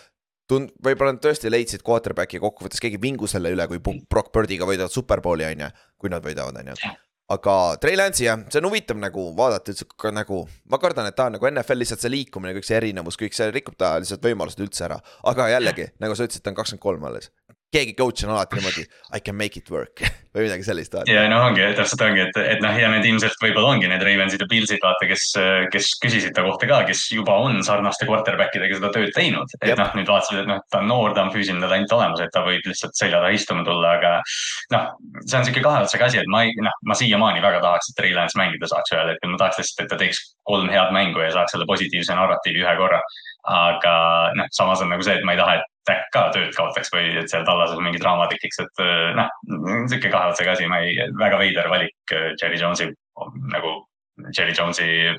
[0.50, 4.68] tund-, võib-olla nad tõesti leidsid quarterback'i kokkuvõttes, keegi vingu selle üle, kui Bu- Brock Birdiga
[4.70, 5.70] võidavad superbowli, on ju,
[6.02, 6.98] kui nad võidavad, on ju
[7.30, 11.18] aga Trey Lance'i jah, see on huvitav nagu vaadata üldse ka nagu, ma kardan, et
[11.18, 14.26] ta on nagu NFL lihtsalt see liikumine, kõik see erinevus, kõik see rikub ta lihtsalt
[14.26, 14.98] võimalused üldse ära.
[15.30, 17.30] aga jällegi, nagu sa ütlesid, ta on kakskümmend kolm alles.
[17.74, 20.02] Keegi coach on alati niimoodi I can make it work
[20.36, 20.94] või midagi sellist.
[21.10, 24.44] ja noh, ongi, täpselt ongi, et, et noh, ja need ilmselt võib-olla ongi need Ravensid
[24.44, 25.26] ja Pillsid, vaata, kes,
[25.74, 29.54] kes küsisid ta kohta ka, kes juba on sarnaste quarterback idega seda tööd teinud.
[29.62, 32.34] et noh, nüüd vaatasid, et noh, ta on noor, ta on füüsiline talent olemas, et
[32.34, 34.16] ta võib lihtsalt selja taha istuma tulla, aga
[34.76, 34.92] noh,
[35.26, 38.00] see on sihuke kahe otsaga asi, et ma ei, noh, ma siiamaani väga tahaks, et
[38.02, 41.26] Trey Lance mängida saaks ühel hetkel, ma tahaks lihtsalt, et ta teeks kolm head mängu
[41.26, 43.02] ja saaks selle positiivse narratiivi ühe korra.
[43.48, 43.94] Aga
[44.36, 47.16] noh, samas on nagu see, et ma ei taha, et Täkk ka tööd kaotaks või
[47.18, 49.30] et seal tallases mingi draama tekiks, et äh, noh,
[49.90, 52.92] sihuke kahe otsaga asi, ma ei, väga veider valik äh, Jerry Jones'i
[53.50, 53.72] nagu
[54.36, 55.16] Jerry Jones'i,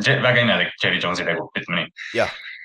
[0.00, 1.92] väga imelik Jerry Jones'i tegu, ütleme nii.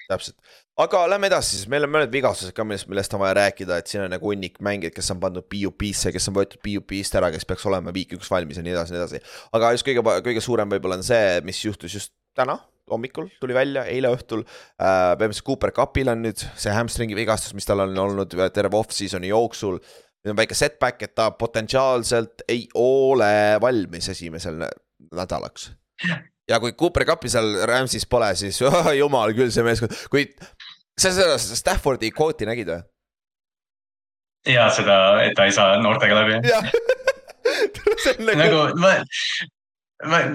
[0.10, 0.39] täpselt,
[0.80, 3.92] aga lähme edasi siis, meil on mõned vigastused ka, millest, millest on vaja rääkida, et
[3.92, 7.46] siin on nagu hunnik mängijaid, kes on pandud PUP-sse, kes on võetud PUP-st ära, kes
[7.46, 9.22] peaks olema week üks valmis ja nii edasi, nii edasi.
[9.60, 12.58] aga just kõige, kõige suurem võib-olla on see, mis juhtus just täna
[12.91, 15.15] hommikul tuli välja, eile õhtul äh,.
[15.19, 19.80] põhimõtteliselt Cooper Cupil on nüüd see hamstringi vigastus, mis tal on olnud terve off-season'i jooksul.
[20.23, 24.75] nüüd on väike setback, et ta potentsiaalselt ei ole valmis esimesel nä-
[25.15, 25.71] nädalaks
[26.49, 30.28] ja kui Cooper Cupi seal Rams'is pole, siis oh, jumal küll see meeskond, kui
[30.99, 32.82] sa seda Staffordi kvooti nägid või?
[34.49, 36.39] ja seda, et ta ei saa noortega läbi.
[38.30, 38.93] nagu, nagu ma,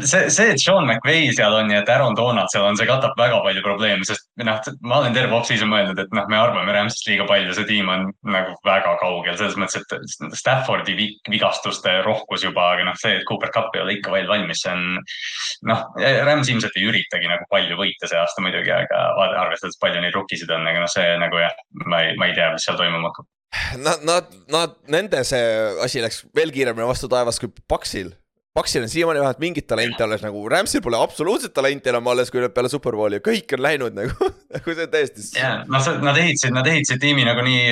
[0.05, 3.17] see, see, et Sean McVay seal on ja et Aaron Donald seal on, see katab
[3.19, 7.09] väga palju probleeme, sest noh, ma olen terve off-season mõelnud, et noh, me arvame Rams'ist
[7.09, 12.45] liiga palju, see tiim on nagu väga kaugel selles mõttes, et Staffordi vi- vigastuste rohkus
[12.45, 14.99] juba, aga noh, see, et Cooper Cup ei ole ikka veel valmis, see on
[15.71, 15.87] noh,
[16.29, 19.05] Rams ilmselt ei üritagi nagu palju võita see aasta muidugi, aga
[19.47, 21.57] arvestades palju neid rookisid on, aga noh, see nagu jah,
[21.89, 23.31] ma ei, ma ei tea, mis seal toimuma hakkab.
[23.79, 25.43] Nad, nad, nad, nende see
[25.85, 28.11] asi läks veel kiiremini vastu taevast kui Paksil.
[28.55, 32.39] Paksil on siiamaani vähemalt mingit talenti alles nagu, Ramsil pole absoluutselt talenti enam alles, kui
[32.39, 35.25] nad peale Superbowli ja kõik on läinud nagu, nagu see on täiesti.
[35.41, 37.65] ja noh, nad ehitasid, nad ehitasid tiimi nagu nii,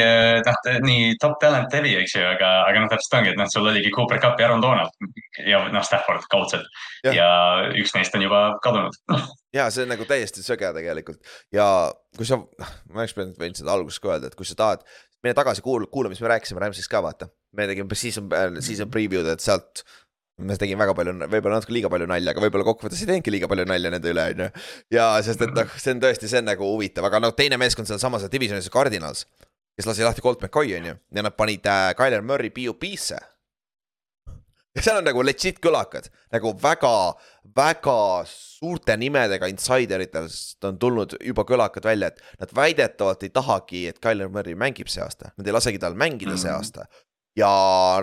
[0.48, 3.70] noh, nii top talent heavy, eks ju, aga, aga noh, täpselt ongi, et noh, sul
[3.70, 5.14] oligi Cooper Cup ja Aaron Donald
[5.46, 6.66] ja noh, Stafford kaudselt
[7.06, 7.30] ja.
[7.78, 8.98] üks neist on juba kadunud.
[9.54, 11.22] ja see on nagu täiesti söge tegelikult
[11.54, 11.68] ja
[12.18, 12.42] kui sa,
[12.90, 14.82] ma oleks pidanud võinud seda alguses ka öelda, et kui sa tahad,
[15.22, 17.30] mine tagasi kuula, kuula, mis me rääkisime Rams'ist ka vaata.
[17.54, 18.26] me tegime season,
[18.58, 19.84] season preview'd, et sealt
[20.38, 23.48] me tegime väga palju, võib-olla natuke liiga palju nalja, aga võib-olla kokkuvõttes ei teinudki liiga
[23.50, 24.48] palju nalja nende üle, on ju.
[24.96, 27.86] ja sest, et noh, see on tõesti, see on nagu huvitav, aga noh, teine meeskond
[27.90, 29.26] sealsamas divisionis, Cardinals,
[29.76, 33.20] kes lasi lahti Colt McCoy, on ju, ja nad panid äh, Tyler Murray PUP-sse.
[34.72, 36.92] ja seal on nagu legit kõlakad nagu väga,
[37.56, 37.96] väga
[38.30, 44.32] suurte nimedega insideritest on tulnud juba kõlakad välja, et nad väidetavalt ei tahagi, et Tyler
[44.32, 46.56] Murray mängib see aasta, nad ei lasegi tal mängida see Mhm.
[46.56, 46.88] aasta
[47.38, 47.50] ja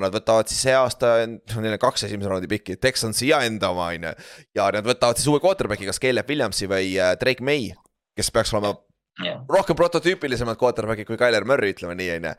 [0.01, 3.91] nad võtavad siis see aasta, neil on kaks esimese raundi pikki, Texansi ja enda oma
[3.93, 4.13] on ju.
[4.57, 7.69] ja nad võtavad siis uue quarterback'i, kas Caleb Williamsi või äh, Drake May,
[8.17, 8.73] kes peaks olema
[9.25, 12.33] jah, rohkem prototüüpilisemad quarterback'id kui Tyler Murray, ütleme nii, on ju.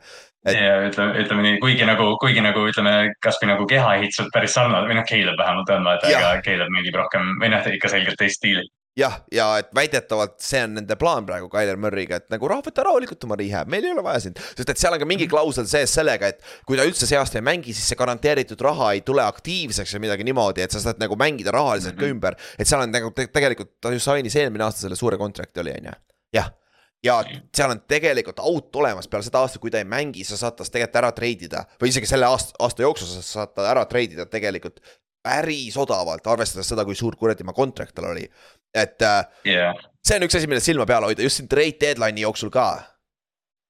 [0.57, 4.99] ja ütleme, ütleme nii, kuigi nagu, kuigi nagu ütleme, kasvõi nagu kehaehitused päris sarnased või
[4.99, 8.67] noh, Caleb vähemalt on vaata, aga Caleb mängib rohkem või noh, ikka selgelt teist stiili.
[8.97, 12.83] jah, ja et väidetavalt see on nende plaan praegu Tyler Murry'ga, et nagu rahva võta
[12.83, 14.39] rahulikult oma rehab, meil ei ole vaja sind.
[14.57, 17.39] sest et seal on ka mingi klausel sees sellega, et kui ta üldse see aasta
[17.39, 20.99] ei mängi, siis see garanteeritud raha ei tule aktiivseks või midagi niimoodi, et sa saad
[20.99, 22.11] nagu mängida rahaliselt ka Mhm.
[22.17, 22.35] ümber.
[22.59, 25.71] et seal on nagu te tegelikult ta ju sainis eelmine aasta selle suure kontrakti oli,
[25.71, 25.95] on ju,
[26.33, 26.51] jah
[27.03, 27.23] ja
[27.55, 30.71] seal on tegelikult out olemas peale seda aastat, kui ta ei mängi, sa saad tast
[30.71, 34.81] tegelikult ära treidida või isegi selle aasta, aasta jooksul sa saad ta ära treidida tegelikult
[35.21, 38.27] päris odavalt, arvestades seda, kui suur kuradimaa kontrakt tal oli.
[38.73, 42.25] Et äh, jah, see on üks asi, millest silma peal hoida, just siin trade deadline'i
[42.25, 42.67] jooksul ka.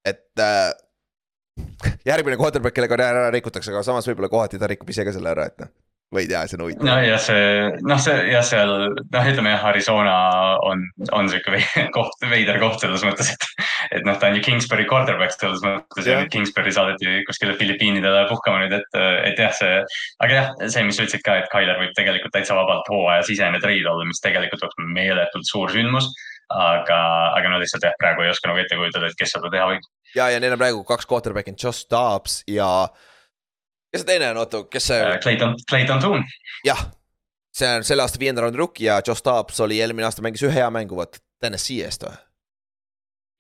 [0.06, 0.72] et äh,
[2.12, 5.34] järgmine quarterback, kelle karjäär ära rikutakse, aga samas võib-olla kohati ta rikub ise ka selle
[5.34, 5.72] ära, et noh,
[6.12, 6.86] või ei tea, see on huvitav.
[6.88, 7.44] nojah, see,
[7.88, 10.16] noh, see jah, seal noh, ütleme jah, Arizona
[10.68, 10.84] on,
[11.16, 11.62] on sihuke
[11.98, 13.46] koht, veider koht selles mõttes, et.
[14.00, 16.24] et noh, ta on ju Kingsbury quarterback selles mõttes ja Jah.
[16.24, 19.78] nüüd Kingsbury saadeti kuskile Filipiinidele puhkama nüüd, et, et jah, see.
[20.26, 23.88] aga jah, see, mis sa ütlesid ka, et Tyler võib tegelikult täitsa vabalt hooajasisene treid
[23.88, 26.12] olla, mis tegelikult oleks meeletult suur sündmus.
[26.52, 27.00] aga,
[27.38, 29.88] aga no lihtsalt jah, praegu ei oska nagu ette kujutada, et kes seda teha võib.
[30.18, 32.90] ja, ja neil on praegu kaks quarterback'i, Josh Dobbs ja.
[33.92, 36.26] Kes see teine on, oota, kes see, Clayton, Clayton Tune,
[36.68, 36.88] jah.
[37.56, 40.56] see on selle aasta viienda raundi rookie ja Josh Dobbs oli eelmine aasta mängis ühe
[40.56, 42.16] hea mängu, vaata TNS-i eest või?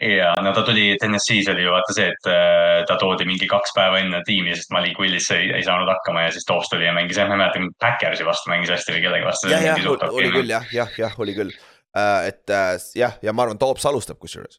[0.01, 3.75] ja no ta tuli TNS-is oli ju vaata see, et äh, ta toodi mingi kaks
[3.77, 6.95] päeva enne tiimi, sest Malik Willis ei, ei saanud hakkama ja siis Toos tuli ja
[6.95, 9.51] mängis, ma ei mäleta, Backersi vastu mängis hästi või kellegi vastu.
[9.53, 11.53] jah, jah, oli küll jah, jah, jah, oli küll.
[12.25, 14.57] et äh, jah, ja ma arvan, Toops alustab kusjuures.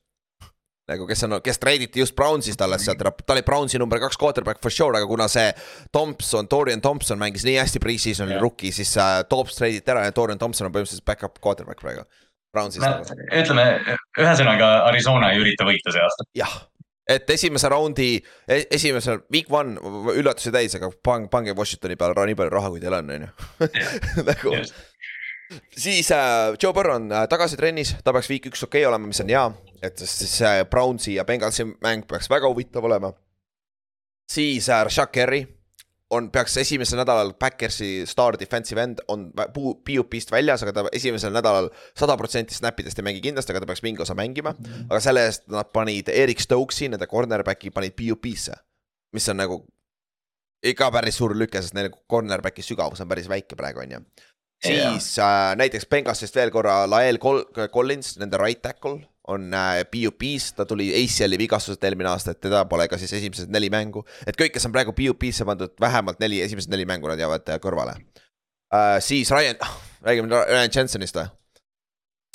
[0.92, 4.62] Nagu kes on, kes treiditi just Brownsist alles sealt ta oli Brownsi number kaks quarterback
[4.62, 5.52] for sure, aga kuna see
[5.92, 8.42] Thompson, Dorian Thompson mängis nii hästi pre-season'il Jah.
[8.44, 12.04] rookie, siis äh, Toops treiditi ära ja Dorian Thompson on põhimõtteliselt back-up quarterback praegu.
[12.52, 13.06] Brownsist nagu.
[13.32, 16.28] ütleme, ühesõnaga Arizona ei ürita võita see aasta.
[16.36, 16.56] jah,
[17.08, 18.10] et esimese raundi,
[18.46, 19.80] esimesel week one
[20.12, 23.70] üllatusi täis, aga pange, pange Washingtoni peale nii palju raha, kui teil on, on ju.
[24.28, 24.56] nagu
[25.76, 29.08] siis äh, Joe Burrow on äh, tagasi trennis, ta peaks week üks okei okay olema,
[29.08, 29.44] mis on hea,
[29.82, 33.12] et siis äh, Brownsi ja Bengalsi mäng peaks väga huvitav olema.
[34.32, 35.46] siis äh, Rashad Kerry
[36.10, 41.70] on, peaks esimesel nädalal Backersi staar defensive end on PUP-st väljas, aga ta esimesel nädalal
[41.98, 44.54] sada protsenti snap'idest ei mängi kindlasti, aga ta peaks mingi osa mängima.
[44.88, 48.58] aga selle eest nad panid Erik Stokesi, nende cornerback'i panid PUP-sse,
[49.16, 49.62] mis on nagu
[50.62, 54.02] ikka päris suur lüke, sest neil cornerback'i sügavus on päris väike praegu, on ju.
[54.62, 60.52] siis äh, näiteks Benghazist veel korra Lael Col- Collins, nende right tackle on äh, PUP-s,
[60.58, 64.02] ta tuli ACL-i vigastusest eelmine aasta, et teda pole ka siis esimesed neli mängu.
[64.26, 67.60] et kõik, kes on praegu PUP-sse pandud, vähemalt neli, esimesed neli mängu nad jäävad äh,
[67.62, 67.94] kõrvale
[68.74, 68.98] äh,.
[69.00, 69.60] siis Ryan,
[70.02, 71.28] räägime Ryan Jensenist või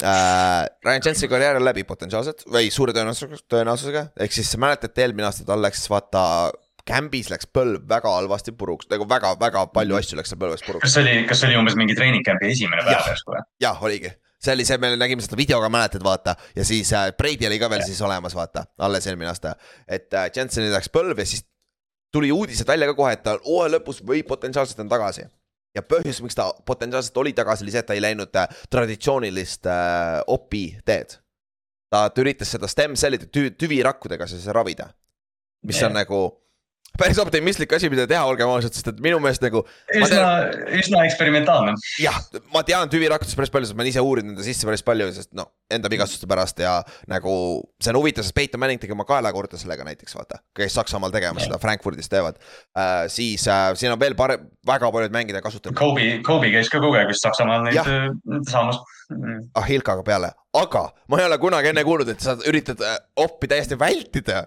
[0.04, 0.64] äh,?
[0.86, 5.46] Ryan Jenseni karjäär on läbi potentsiaalselt või suure tõenäosusega, tõenäosusega, ehk siis et eelmine aasta
[5.48, 6.24] tal läks vaata.
[6.88, 10.86] Cambis läks põlv väga halvasti puruks, nagu väga-väga palju asju läks seal põlves puruks.
[10.86, 13.42] kas see oli, kas see oli umbes mingi treening camp'i esimene päev järsku või?
[13.60, 17.48] jah, oligi, see oli see, me nägime seda videoga, mäletad, vaata ja siis äh, Brady
[17.50, 19.56] oli ka veel siis olemas, vaata, alles eelmine aasta.
[19.88, 21.46] et äh, Jensenil läks põlv ja siis
[22.14, 25.26] tuli uudised välja ka kohe, et ta hooaja lõpus võib potentsiaalselt on tagasi.
[25.76, 29.70] ja põhjus, miks ta potentsiaalselt oli tagasi, oli see, et ta ei läinud äh, traditsioonilist
[29.72, 31.18] äh, opi teed.
[31.90, 34.92] ta ta üritas seda stem cell'ide tü tüvirakkudega siis ravida,
[35.66, 36.22] mis on nagu
[37.00, 39.64] päris optimistlik asi, mida teha, olgem ausad, sest et minu meelest nagu
[39.96, 40.32] üsna,
[40.78, 41.76] üsna eksperimentaalne.
[42.02, 42.18] jah,
[42.54, 45.32] ma tean tüvirakkudest päris palju, sest ma olen ise uurinud nende sisse päris palju, sest
[45.38, 46.80] no enda vigastuste pärast ja
[47.12, 47.34] nagu
[47.84, 51.14] see on huvitav, sest Peiton Manning tegi oma kaela korda sellega näiteks vaata, käis Saksamaal
[51.14, 53.06] tegemas seda, Frankfurdis teevad äh,.
[53.12, 57.00] siis äh, siin on veel parem, väga paljud mängijad kasutanud Kobe, Kobe käis ka kogu
[57.00, 58.10] aeg vist Saksamaal neid äh,
[58.50, 58.82] saamas.
[59.56, 62.82] Ahilkaga peale, aga ma ei ole kunagi enne kuulnud, et sa üritad
[63.24, 64.44] oppi täiesti vältida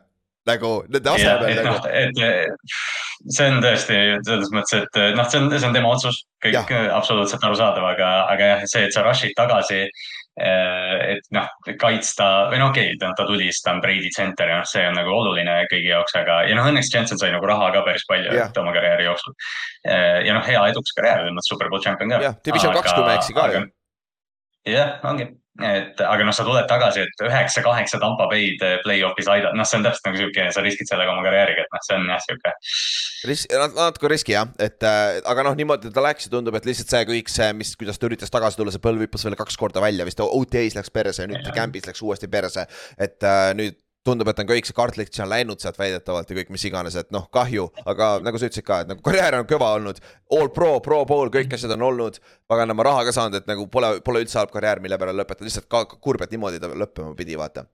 [0.48, 2.54] nagu nende asemel et nagu noh,
[3.28, 6.88] see on tõesti selles mõttes, et noh, see on, see on tema otsus, kõik Jah.
[6.96, 9.84] absoluutselt arusaadav, aga, aga jah, see, et sa rush'id tagasi.
[10.40, 14.60] et noh, kaitsta või no okei okay,, ta tuli, siis ta on Brady center ja
[14.62, 17.68] noh, see on nagu oluline kõigi jaoks, aga ja noh, õnneks Jensen sai nagu raha
[17.74, 18.48] ka päris palju yeah.
[18.62, 19.36] oma karjääri jooksul.
[19.84, 22.22] ja noh, hea edukas karjäär, selles mõttes superbowl champion ka.
[22.24, 23.62] jah, division kaks, kui ma ei eksi ka ju.
[24.70, 25.28] jah, ongi,
[25.58, 29.86] et aga noh, sa tuled tagasi, et üheksa-kaheksa Tampa Bay'd play-off'is aidata, noh, see on
[29.86, 32.54] täpselt nagu sihuke, sa riskid sellega oma karjääriga, et noh, see on jah sihuke.
[33.28, 36.94] risk, natuke riski jah, et äh, aga noh, niimoodi ta läks ja tundub, et lihtsalt
[36.94, 39.84] see kõik see, mis, kuidas ta üritas tagasi tulla, see põlv hüppas veel kaks korda
[39.84, 42.66] välja, vist OTA-s läks perse ja nüüd camp'is läks uuesti perse.
[43.00, 46.52] et äh, nüüd tundub, et on kõik see cartilage on läinud sealt väidetavalt ja kõik
[46.54, 49.74] mis iganes, et noh, kahju, aga nagu sa ütlesid ka, et nagu karjäär on kõva
[49.76, 50.00] olnud.
[50.36, 52.20] All pro, pro pool, kõik asjad on olnud,
[52.50, 55.68] paganama raha ka saanud, et nagu pole, pole üldse halb karjäär, mille peale lõpetada, lihtsalt
[55.70, 57.66] ka kurb, et niimoodi ta lõppema pidi, vaata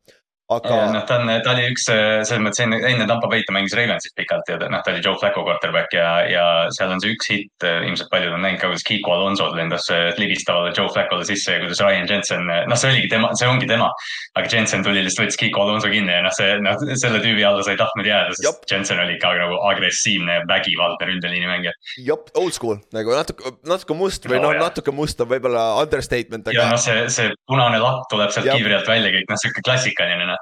[0.53, 0.77] aga.
[0.95, 4.15] noh, ta on, ta oli üks selles mõttes enne, enne Tampa Bay'd ta mängis Ravensis
[4.17, 6.45] pikalt ja noh, ta oli Joe Flacco quarterback ja, ja
[6.75, 9.89] seal on see üks hitt, ilmselt paljud on näinud ka, kuidas Kiko Alonso lendas
[10.21, 13.91] libistavale Joe Flaccole sisse ja kuidas Ryan Jensen, noh, see oligi tema, see ongi tema.
[14.39, 17.67] aga Jensen tuli lihtsalt võttis Kiko Alonso kinni ja noh, see, noh, selle tüübi alla
[17.67, 18.63] sa ei tahtnud jääda, sest Jop.
[18.71, 21.75] Jensen oli ikka nagu agressiivne, vägivaldne ründeliini mängija.
[22.07, 26.55] jop, old school nagu natuke, natuke must või noh no, natuke must on võib-olla understatement.
[26.55, 30.29] ja noh, see, see punane lapp tuleb sealt kiivri alt välja kõik, noh, sihuke klassikaline
[30.29, 30.36] noh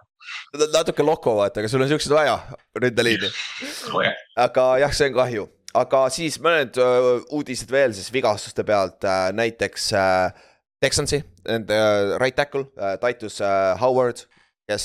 [0.74, 2.38] natuke loko vaata, aga sul on siukseid vaja,
[2.78, 3.30] ründeliini
[3.90, 4.08] oh,.
[4.46, 5.46] aga jah, see on kahju,
[5.80, 6.78] aga siis mõned
[7.34, 10.50] uudised veel siis vigastuste pealt uh,, näiteks uh,
[10.84, 14.26] Texansi, nende uh, right tackle uh, Titus uh, Howard,
[14.68, 14.84] kes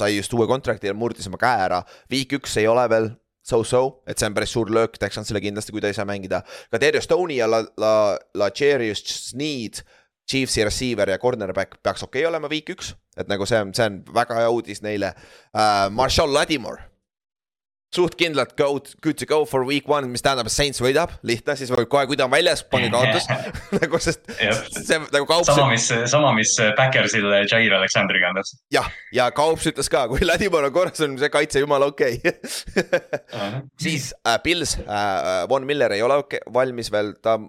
[0.00, 1.80] sai just uue kontrakti ja murdis oma käe ära.
[2.12, 3.10] Week üks ei ole veel
[3.44, 6.42] so-so, et see on päris suur löök Texansile kindlasti, kui ta ei saa mängida.
[6.72, 7.94] ka Terje Stone'i ja La, La,
[8.36, 9.99] La Cherius Sneed uh,
[10.30, 13.88] Chiefsi receiver ja cornerback peaks okei okay olema week üks, et nagu see on, see
[13.90, 15.90] on väga hea uudis neile uh,.
[15.90, 16.90] Marshall Ladimore
[17.94, 21.56] suht kindlalt go, good to go for week one, mis tähendab, et Saints võidab, lihtne,
[21.58, 23.26] siis võib kohe, kui ta on väljas, pange kaotus
[23.80, 25.50] nagu sest see nagu Kaups.
[25.50, 28.62] sama, mis, sama, mis Backersil Jair Alexandriga on täpselt.
[28.74, 33.64] jah, ja Kaups ütles ka, kui Ladimore on korras, on see kaitse jumala okei okay.
[33.82, 37.40] siis uh, Pils uh,, Von Miller ei ole okay, valmis veel, ta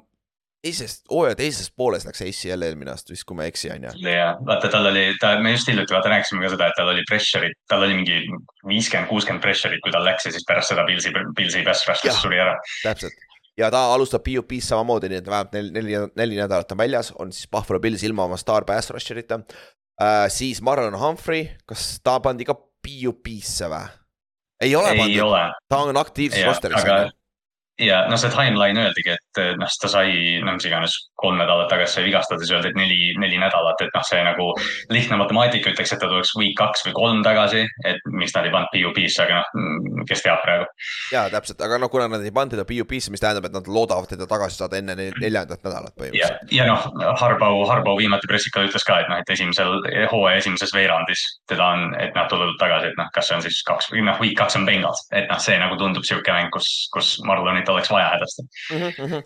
[0.61, 3.95] teisest, hooaja teises pooles läks ACL eelmine aasta vist, kui ma ei eksi, on ju.
[4.09, 7.03] ja vaata, tal oli, ta, me just hiljuti vaata rääkisime ka seda, et tal oli
[7.09, 8.21] pressure'it, tal oli mingi
[8.69, 12.41] viiskümmend, kuuskümmend pressure'it, kui tal läks ja siis pärast seda Pilsi, Pilsi pass rush'is suri
[12.43, 12.55] ära.
[12.83, 13.27] täpselt
[13.59, 17.33] ja ta alustab PUP-s samamoodi, nii et vähemalt neli, neli, neli nädalat on väljas, on
[17.35, 20.27] siis Buffalo Bills ilma oma staar pass rusher'ita uh,.
[20.29, 23.89] siis Marlon Humphrey, kas ta pandi ka PUP-sse või?
[24.61, 27.11] ei ole ei pandud, ta on aktiivses roster'is
[27.81, 31.99] ja noh, see timeline öeldigi, et noh, ta sai, noh, mis iganes, kolm nädalat tagasi
[31.99, 34.47] sai vigastada, siis öeldi, et neli, neli nädalat, et noh, see nagu
[34.93, 38.53] lihtne matemaatika ütleks, et ta tuleks week kaks või kolm tagasi, et miks nad ei
[38.53, 40.67] pannud PUP-sse, aga noh, kes teab praegu.
[41.13, 44.09] ja täpselt, aga noh, kuna nad ei pannud teda PUP-sse, mis tähendab, et nad loodavad
[44.11, 46.51] teda tagasi saada enne neljandat nädalat põhimõtteliselt.
[46.51, 49.79] ja, ja noh, Harbo, Harbo viimati pressikal ütles ka, et noh, et esimesel,
[50.11, 53.61] hooaja esimeses veerandis teda on, et nad tulevad tagasi, et noh, kas see on siis
[53.67, 57.13] kaks noh, week kaks on Bengals, et noh, see nagu tundub sihuke mäng, kus, kus
[57.27, 58.87] Marlonit oleks vaja hädasti mm.
[58.87, 59.20] -hmm.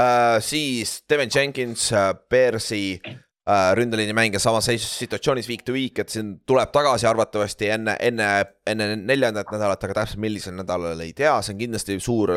[0.00, 6.08] Uh, siis Devin Jenkins uh,, Bearsi uh, ründeliini mängija samas situatsioonis week to week, et
[6.08, 8.28] siin tuleb tagasi arvatavasti enne, enne,
[8.66, 12.32] enne neljandat nädalat, aga täpselt millisel nädalal ei tea, see on kindlasti suur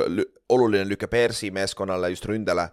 [0.52, 2.68] oluline lüke Bearsi meeskonnale just ründele.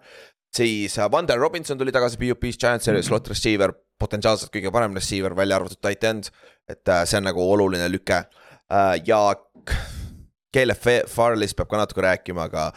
[0.53, 5.55] siis Vander Robinson tuli tagasi PUP-s, Giant Series slot receiver, potentsiaalselt kõige parem receiver, välja
[5.55, 6.27] arvatud tight end.
[6.67, 8.25] et see on nagu oluline lüke
[9.05, 9.35] ja
[10.53, 10.77] Caleb
[11.09, 12.71] Farley'st peab ka natuke rääkima, aga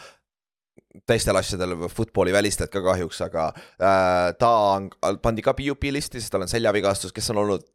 [1.07, 4.91] teistel asjadel, football'i välistajad ka kahjuks, aga äh, ta on,
[5.23, 7.65] pandi ka PUP listi, sest tal on seljavigastus, kes on olnud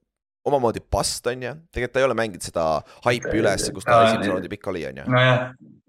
[0.44, 2.64] omamoodi past, on ju, tegelikult ta ei ole mänginud seda
[3.04, 5.04] haipi üles, kus ta esimese raundi pikk oli, on ju.
[5.14, 5.44] nojah,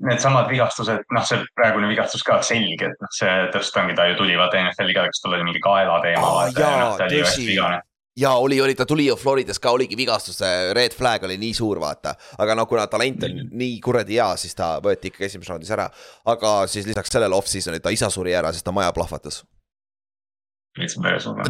[0.05, 4.19] needsamad vigastused, noh, see praegune vigastus ka selge, et noh, see täpselt ongi, ta ju
[4.19, 6.43] tuli vaata NFL-i ka, kas tal oli mingi kaela teema oh,.
[6.53, 7.49] jaa, tõsi
[8.17, 11.53] ja oli, oli, ta tuli ju Floridas ka, oligi vigastus, see red flag oli nii
[11.57, 12.15] suur, vaata.
[12.37, 13.57] aga no kuna talent on mm -hmm.
[13.57, 15.89] nii kuradi hea, siis ta võeti ikkagi esimeses raundis ära.
[16.25, 19.43] aga siis lisaks sellele off-season'il ta isa suri ära, sest ta maja plahvatas.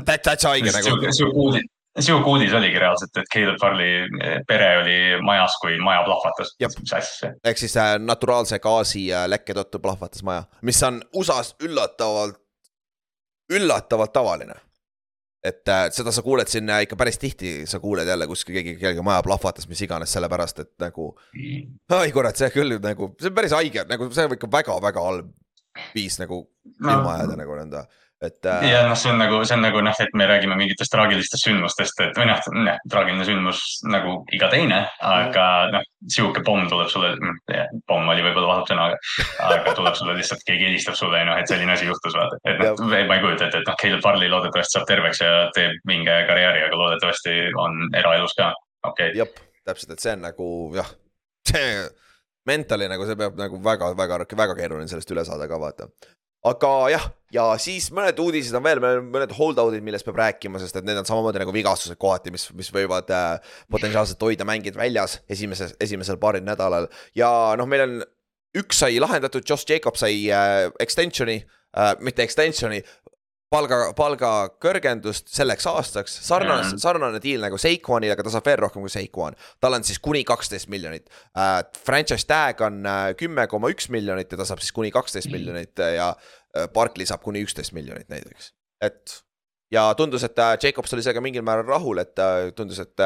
[0.05, 1.59] That's haige nagu.
[1.99, 6.55] sihuke uudis oligi reaalselt, et Caleb Farley eh, pere oli majas, kui maja plahvatas.
[6.59, 11.55] mis asja ehk siis äh, naturaalse gaasi äh, lekke tõttu plahvatas maja, mis on USA-s
[11.59, 12.39] üllatavalt,
[13.51, 14.55] üllatavalt tavaline
[15.43, 18.77] et äh, seda sa kuuled siin äh, ikka päris tihti, sa kuuled jälle kuskil keegi,
[18.79, 21.11] kellegi maja plahvatas, mis iganes, sellepärast et nagu.
[21.91, 25.33] ai kurat, see küll nagu, see on päris haige, nagu see on ikka väga-väga halb
[25.95, 26.93] viis nagu no.
[26.93, 27.83] ilma ajada nagu nõnda
[28.24, 28.65] et äh....
[28.71, 31.99] ja noh, see on nagu, see on nagu noh, et me räägime mingitest traagilistest sündmustest,
[32.05, 37.13] et või noh, noh, traagiline sündmus nagu iga teine, aga noh, sihuke pomm tuleb sulle,
[37.89, 38.99] pomm oli võib-olla valus sõna, aga,
[39.49, 42.39] aga tuleb sulle lihtsalt, keegi helistab sulle noh, et selline asi juhtus, vaata.
[42.47, 45.80] et noh, ma ei kujuta ette, et noh, Caleb Farley loodetavasti saab terveks ja teeb
[45.89, 48.53] mingi karjääri, aga loodetavasti on eraelus ka.
[48.88, 49.13] Okei.
[49.13, 49.19] Okay..
[49.19, 50.89] jah, täpselt, et see on nagu jah,
[51.47, 51.67] see
[52.47, 55.88] mentali nagu see peab nagu väga-väga, väga keeruline sellest üle saada ka vaata
[56.43, 60.87] aga jah, ja siis mõned uudised on veel, mõned hold-out'id, millest peab rääkima, sest et
[60.87, 65.75] need on samamoodi nagu vigastused kohati, mis, mis võivad äh, potentsiaalselt hoida mängijad väljas esimeses,
[65.83, 66.89] esimesel paaril nädalal.
[67.17, 67.29] ja
[67.59, 67.97] noh, meil on,
[68.59, 72.83] üks sai lahendatud, Josh Jacob sai äh, extension'i äh,, mitte extension'i,
[73.54, 78.86] palga, palgakõrgendust selleks aastaks, sarnane mm., sarnane deal nagu Sequanil, aga ta saab veel rohkem
[78.86, 79.38] kui Sequan.
[79.62, 81.62] tal on siis kuni kaksteist miljonit äh,.
[81.86, 85.38] Franchise tag on äh, kümme koma üks miljonit ja ta saab siis kuni kaksteist mm.
[85.38, 89.20] miljonit äh, ja äh, Barkley saab kuni üksteist miljonit näiteks, et.
[89.74, 92.20] ja tundus, et Jacobs oli sellega mingil määral rahul, et
[92.56, 93.06] tundus, et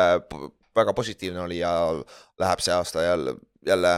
[0.77, 1.71] väga positiivne oli ja
[2.39, 3.93] läheb see aasta jälle, jälle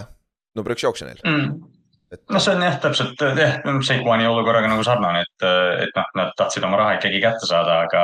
[0.56, 1.79] number üks jooksja neil mm
[2.14, 5.46] et noh, see on jah, täpselt jah, Seikuani olukorraga nagu sarnane, et,
[5.86, 8.04] et noh, nad tahtsid oma raha ikkagi kätte saada, aga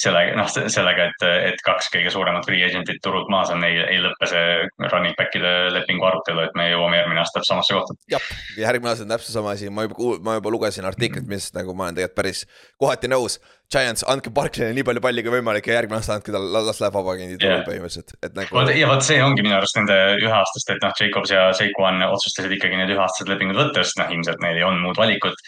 [0.00, 4.02] sellega, noh, sellega, et, et kaks kõige suuremat free agent'it turult maas on, ei, ei
[4.04, 4.44] lõppe see
[4.92, 7.96] running back'ide lepingu arutelu, et me jõuame järgmine aasta samasse kohta.
[8.12, 8.28] jah,
[8.60, 11.88] järgmine aasta on täpselt sama asi, ma juba, ma juba lugesin artiklit, mis nagu ma
[11.88, 12.44] olen tegelikult päris
[12.80, 13.40] kohati nõus
[13.72, 16.96] Giants, andke Barkley'le nii palju palli kui võimalik ja järgmine aasta andke talle, las läheb
[16.96, 17.64] vabaagendi turul yeah.
[17.64, 18.64] põhimõtteliselt, et nagu.
[18.76, 22.76] ja vot see ongi minu arust nende üheaastast, et noh, Jacobs ja Saquon otsustasid ikkagi
[22.80, 25.40] need üheaastased lepingud võtta, sest noh, ilmselt neil ei olnud muud valikut.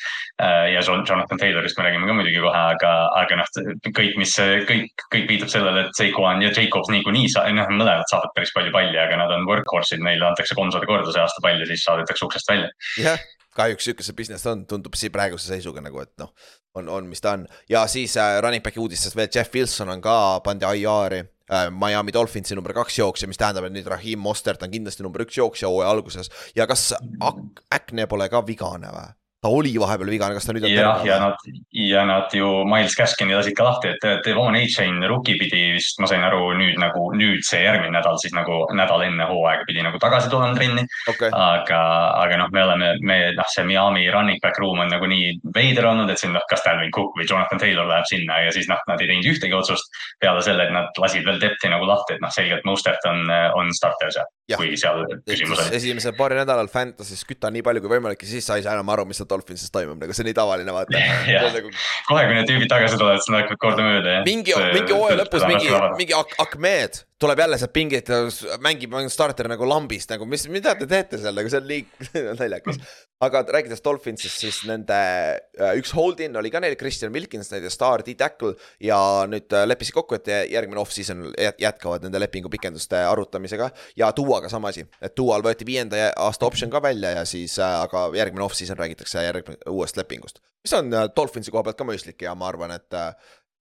[0.42, 3.52] Äh, ja Jonathan Taylorist me räägime ka muidugi kohe, aga, aga noh,
[3.90, 4.34] kõik, mis,
[4.70, 8.72] kõik, kõik viitab sellele, et Saquon ja Jacobs niikuinii sa-, noh, mõlemad saavad päris palju
[8.74, 12.54] palli, aga nad on workhorse'id, neile antakse kolmsada korda see aasta palli, siis saadetakse uksest
[12.54, 12.72] välja.
[12.96, 16.32] jah yeah kahjuks sihuke see business on, tundub siin praeguse seisuga nagu, et noh,
[16.78, 17.46] on, on, mis ta on.
[17.70, 21.68] ja siis äh, running back'i uudistes veel Jeff Wilson on ka, pandi IR-i äh,.
[21.70, 25.38] Miami Dolphinsi number kaks jooksja, mis tähendab, et nüüd Raheem Mostert on kindlasti number üks
[25.38, 26.32] jooksja hooaja alguses.
[26.56, 29.12] ja kas Ak-, Acne pole ka vigane või?
[29.44, 32.96] Ta oli vahepeal vigane, kas ta nüüd on jah, ja nad, ja nad ju Miles
[32.96, 37.10] Caskini lasid ka lahti, et Devon A-Chain rookie pidi vist, ma sain aru nüüd nagu
[37.12, 40.86] nüüd see järgmine nädal siis nagu nädal enne hooaega pidi nagu tagasi tulema trenni.
[41.12, 41.28] Okay..
[41.28, 41.80] aga,
[42.22, 45.90] aga noh, me oleme, me noh, see Miami running back room on nagu nii veider
[45.90, 48.80] olnud, et siin noh, kas Dalvin Cook või Jonathan Taylor läheb sinna ja siis noh,
[48.88, 49.92] nad ei teinud ühtegi otsust.
[50.24, 53.28] peale selle, et nad lasid veel depth'i nagu lahti, et noh, selgelt Mustert on,
[53.60, 55.76] on starter seal kui seal küsimus oli.
[55.78, 58.92] esimesel paari nädalal Fantasy's kütta nii palju kui võimalik ja siis sa ei saa enam
[58.92, 61.00] aru, mis seal Dolphinsis toimub, nagu see on nii tavaline, vaata.
[61.54, 61.72] Nagu...
[62.08, 64.28] kohe, kui need tüübid tagasi tulevad, siis nad hakkavad kordamööda, jah.
[64.28, 68.18] mingi, mingi hooaja lõpus mingi, mingi Ak Akmed tuleb jälle sealt pingilt ja
[68.62, 71.82] mängib starter nagu lambist nagu, mis, mida te teete seal, nagu see on nii
[72.40, 72.80] naljakas.
[73.24, 78.02] aga rääkides Dolphinsist, siis nende äh, üks hold-in oli ka neil, Christian Wilkins, nende staar
[78.04, 78.56] D-tackle.
[78.82, 78.98] ja
[79.30, 81.28] nüüd äh, leppisid kokku, et järgmine off-season
[81.62, 83.70] jätkavad nende lepingupikenduste arutamisega.
[83.96, 87.78] ja Duaga sama asi, et Dual võeti viienda aasta optsioon ka välja ja siis, äh,
[87.86, 90.42] aga järgmine off-season räägitakse järgmine, uuest lepingust.
[90.66, 93.00] mis on Dolphinsi koha pealt ka mõistlik ja ma arvan, et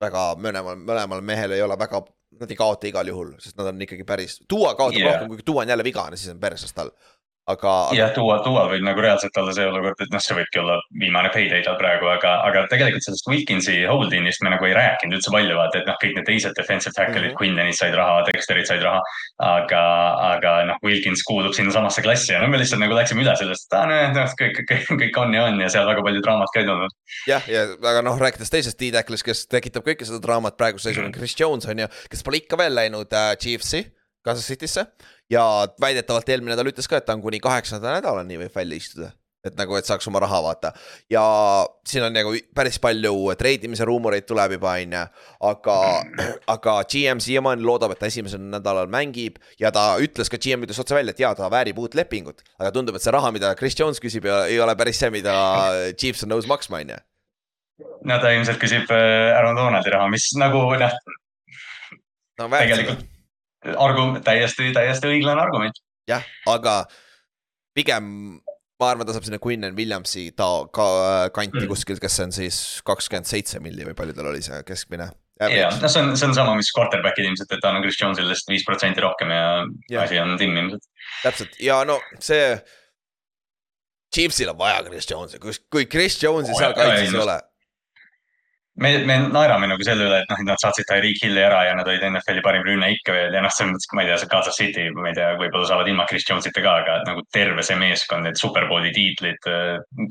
[0.01, 2.01] väga mõlemal, mõlemal mehel ei ole väga
[2.39, 5.13] nad ei kaota igal juhul, sest nad on ikkagi päris, Duo kaotab yeah.
[5.13, 6.91] rohkem, kui Duo on jälle vigane, siis on perses tal
[7.51, 10.77] aga, jah, Dual, Dual võib nagu reaalselt olla see olukord, et noh, see võibki olla
[10.99, 15.33] viimane payday tal praegu, aga, aga tegelikult sellest Wilkinsi holding'ist me nagu ei rääkinud üldse
[15.33, 18.69] palju, vaata, et noh, kõik need teised defensive tackle'id mm -hmm., Quinlanid said raha, Dexterid
[18.69, 19.01] said raha.
[19.43, 19.83] aga,
[20.29, 23.77] aga noh, Wilkins kuulub sinnasamasse klassi ja no me lihtsalt nagu läksime üle sellest, et
[23.77, 26.61] aa ah, noh, kõik, kõik, kõik on ja on ja seal väga palju draamat ka
[26.61, 26.95] ei tulnud.
[27.27, 31.11] jah, ja aga noh, rääkides teisest D-tackle'ist, kes tekitab kõike seda draamat praeguse seisuga mm
[31.11, 33.83] -hmm., Chris Jones on ju, kes pole ikka veel läinud äh, Chiefsi
[34.23, 34.85] Kansas City'sse
[35.31, 35.43] ja
[35.81, 39.11] väidetavalt eelmine nädal ütles ka, et ta on kuni kaheksanda nädalani võib välja istuda.
[39.43, 40.69] et nagu, et saaks oma raha vaata
[41.11, 41.21] ja
[41.83, 45.01] siin on nagu päris palju treidimise ruumoreid tuleb juba, on ju.
[45.49, 45.75] aga,
[46.55, 50.79] aga GM siiamaani loodab, et ta esimesel nädalal mängib ja ta ütles ka, GM ütles
[50.79, 52.39] otse välja, et jaa, ta väärib uut lepingut.
[52.59, 55.35] aga tundub, et see raha, mida Chris Jones küsib, ei ole päris see, mida
[55.99, 57.01] Chiefs on nõus maksma, on ju.
[58.07, 61.01] no ta ilmselt küsib äh, Aaron Donaldi raha, mis nagu noh
[62.39, 63.09] no, tegelikult
[63.71, 65.79] argu-, täiesti, täiesti õiglane argument.
[66.09, 66.83] jah, aga
[67.77, 68.41] pigem
[68.81, 70.87] ma arvan, ta saab sinna Quinnen Williamsi ta ka
[71.35, 71.69] kanti mm.
[71.71, 72.57] kuskil, kes on siis
[72.87, 75.09] kakskümmend seitse milli või palju tal oli see keskmine.
[75.39, 78.53] ja, noh, see on, see on sama, mis quarterback'id ilmselt, et annab Chris Jones'ile lihtsalt
[78.53, 79.47] viis protsenti rohkem ja,
[79.91, 80.87] ja asi on timm ilmselt.
[81.23, 82.55] täpselt ja no see.
[84.13, 87.39] Chiefsil on vaja Chris Jones'i, kui, kui Chris Jones'i oh, seal kaitses ei ole
[88.75, 91.89] me, me naerame nagu selle üle, et noh, nad saatsid Tyreek Hilli ära ja nad
[91.89, 94.57] olid NFL-i parim rünne ikka veel ja noh, selles mõttes, ma ei tea, see Kansas
[94.59, 98.25] City, ma ei tea, võib-olla saavad ilma Chris Jones'ita ka, aga nagu terve see meeskond,
[98.27, 99.49] need superbowli tiitlid,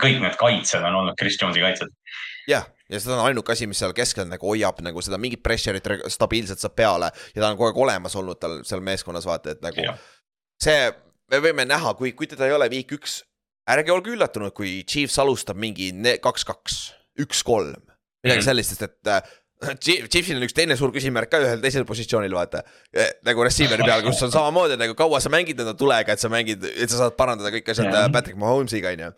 [0.03, 1.91] kõik need kaitsed on olnud Chris Jones'i kaitsed.
[2.51, 6.09] jah, ja see on ainuke asi, mis seal keskel nagu hoiab nagu seda mingit pressure'it
[6.13, 9.63] stabiilselt saab peale ja ta on kogu aeg olemas olnud tal seal meeskonnas, vaata, et
[9.65, 9.99] nagu ja.
[10.63, 10.91] see,
[11.35, 13.23] me võime näha, kui, kui teda ei ole viik üks,
[13.71, 15.91] ärge olge üllatunud, kui Chiefs alustab mingi
[16.23, 16.85] kaks-kaks,
[17.23, 17.92] üks-kolm
[18.23, 18.49] midagi mhm.
[18.49, 19.23] sellist, sest et äh,
[19.63, 22.65] Chiefsil on üks teine suur küsimärk ka ühel teisel positsioonil, vaata.
[22.91, 26.31] Eh, nagu receiver'i peal, kus on samamoodi nagu kaua sa mängid enda tulega, et sa
[26.33, 28.11] mängid, et sa saad parandada kõik asjad yeah.
[28.13, 29.13] Patrick Mahomes'iga, on ju.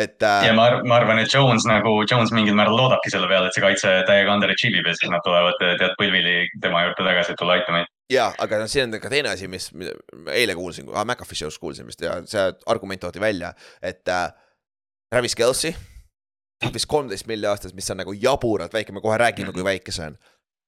[0.00, 3.50] et äh, ja ma, ma arvan, et Jones nagu, Jones mingil määral loodabki selle peale,
[3.50, 7.34] et see kaitse täiega underachieve ib ja siis nad tulevad tead põlvili tema juurde tagasi,
[7.34, 7.94] et tulla aitama meid.
[8.14, 9.68] ja, aga noh, siin on ka teine asi, mis
[10.32, 13.52] eile kuulsin, McAfee show's kuulsin vist ja see argument toodi välja,
[13.82, 14.30] et äh,
[15.10, 15.74] Travis Kelci.
[16.74, 20.10] Vist kolmteist milli aastas, mis on nagu jaburalt väike, me kohe räägime, kui väike see
[20.10, 20.18] on.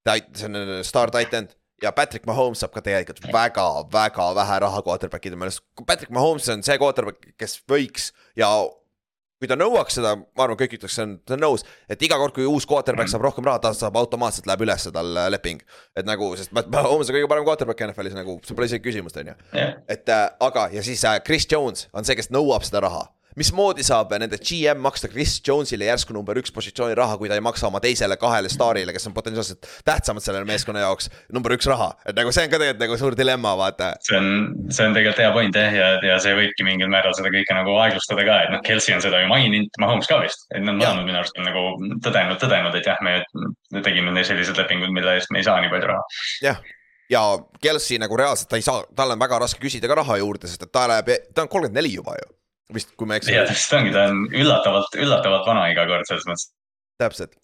[0.04, 1.48] ta, see on äh, star titan
[1.82, 5.64] ja Patrick Mahomes saab ka tegelikult väga-väga vähe raha quarterback'ide meelest.
[5.86, 8.50] Patrick Mahomes on see quarterback, kes võiks ja
[9.42, 12.14] kui ta nõuaks seda, ma arvan, kõik ütleks, see on, ta on nõus, et iga
[12.20, 15.64] kord, kui uus quarterback saab rohkem raha, ta saab automaatselt läheb üles tal äh, leping.
[15.98, 19.32] et nagu, sest Mahomes on kõige parem quarterback NFL-is nagu, see pole isegi küsimust, on
[19.32, 19.34] ju.
[19.90, 23.08] et äh, aga, ja siis äh, Chris Jones on see, kes nõuab seda raha.
[23.38, 27.44] Mismoodi saab nende GM maksta Chris Jones'ile järsku number üks positsiooni raha, kui ta ei
[27.44, 31.92] maksa oma teisele kahele staarile, kes on potentsiaalselt tähtsamad selle meeskonna jaoks, number üks raha,
[32.06, 33.92] et nagu see on ka tegelikult nagu suur dilemma, vaata.
[34.08, 34.28] see on,
[34.70, 37.78] see on tegelikult hea point jah, ja, ja see võibki mingil määral seda kõike nagu
[37.84, 40.46] aeglustada ka, et noh, Kelsey on seda ju maininud, Mahomes ka vist.
[40.52, 41.64] et nad mõlemad minu arust on nagu
[42.04, 45.72] tõdenud, tõdenud, et jah, me tegime neil sellised lepingud, mille eest me ei saa nii
[45.72, 46.06] palju raha.
[46.44, 46.62] jah,
[47.12, 47.22] ja
[47.62, 50.66] Kelsey nagu reaalselt ta ei saa, tal on väga raske küsida ka raha juurde, sest
[50.66, 52.30] et ta läheb, ta on kolmkümmend neli juba ju.
[52.74, 53.46] vist, kui ma ei eksi ja.
[53.48, 56.52] täpselt ongi, ta on üllatavalt, üllatavalt vana iga kord selles mõttes.
[57.02, 57.36] täpselt.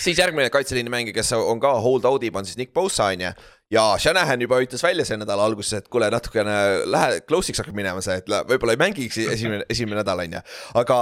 [0.00, 3.32] siis järgmine kaitseliini mängija, kes on ka hold out'ib, on siis Nick Bosa on ju.
[3.70, 8.02] ja Shanahan juba ütles välja see nädala alguses, et kuule natukene lähe, close'iks hakkab minema
[8.04, 10.48] see, et la- võib-olla ei mängiks esimene, esimene nädal on ju,
[10.82, 10.96] aga.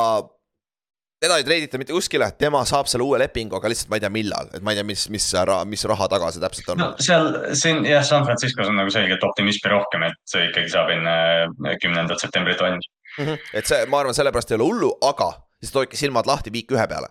[1.18, 4.10] teda ei treidita mitte kuskile, tema saab selle uue lepingu, aga lihtsalt ma ei tea,
[4.14, 5.24] millal, et ma ei tea, mis, mis,
[5.66, 9.24] mis raha taga see täpselt on no seal, siin jah, San Franciscos on nagu selgelt
[9.26, 12.86] optimismi rohkem, et see ikkagi saab enne kümnendat septembrit valmis.
[13.18, 13.24] mm.
[13.24, 13.56] -hmm.
[13.60, 16.86] et see, ma arvan, sellepärast ei ole hullu, aga siis hoidke silmad lahti viik ühe
[16.88, 17.10] peale.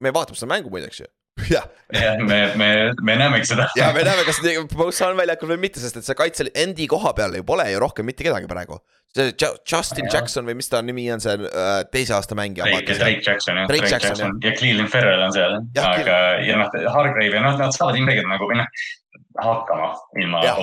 [0.00, 1.06] me vaatame seda mängu muideks ju.
[1.50, 2.66] jah, jah, me, me,
[3.02, 3.66] me näemegi seda.
[3.76, 4.38] ja me näeme, kas
[4.70, 7.80] Bosa on väljakul või mitte, sest et see kaitse endi koha peal ju pole ju
[7.82, 8.78] rohkem mitte kedagi praegu.
[9.16, 10.14] see Ju- Justin Jah.
[10.14, 12.68] Jackson või mis ta nimi on, see äh, teise aasta mängija.
[12.70, 17.34] Drake, Jackson jah, Drake Jackson, Jackson ja Cleveland Ferrell on seal aga ja noh, Hargrave
[17.34, 18.86] ja noh, nad saavad ilmselgelt nagu või noh,
[19.42, 19.90] hakkama
[20.22, 20.62] ilma Jah.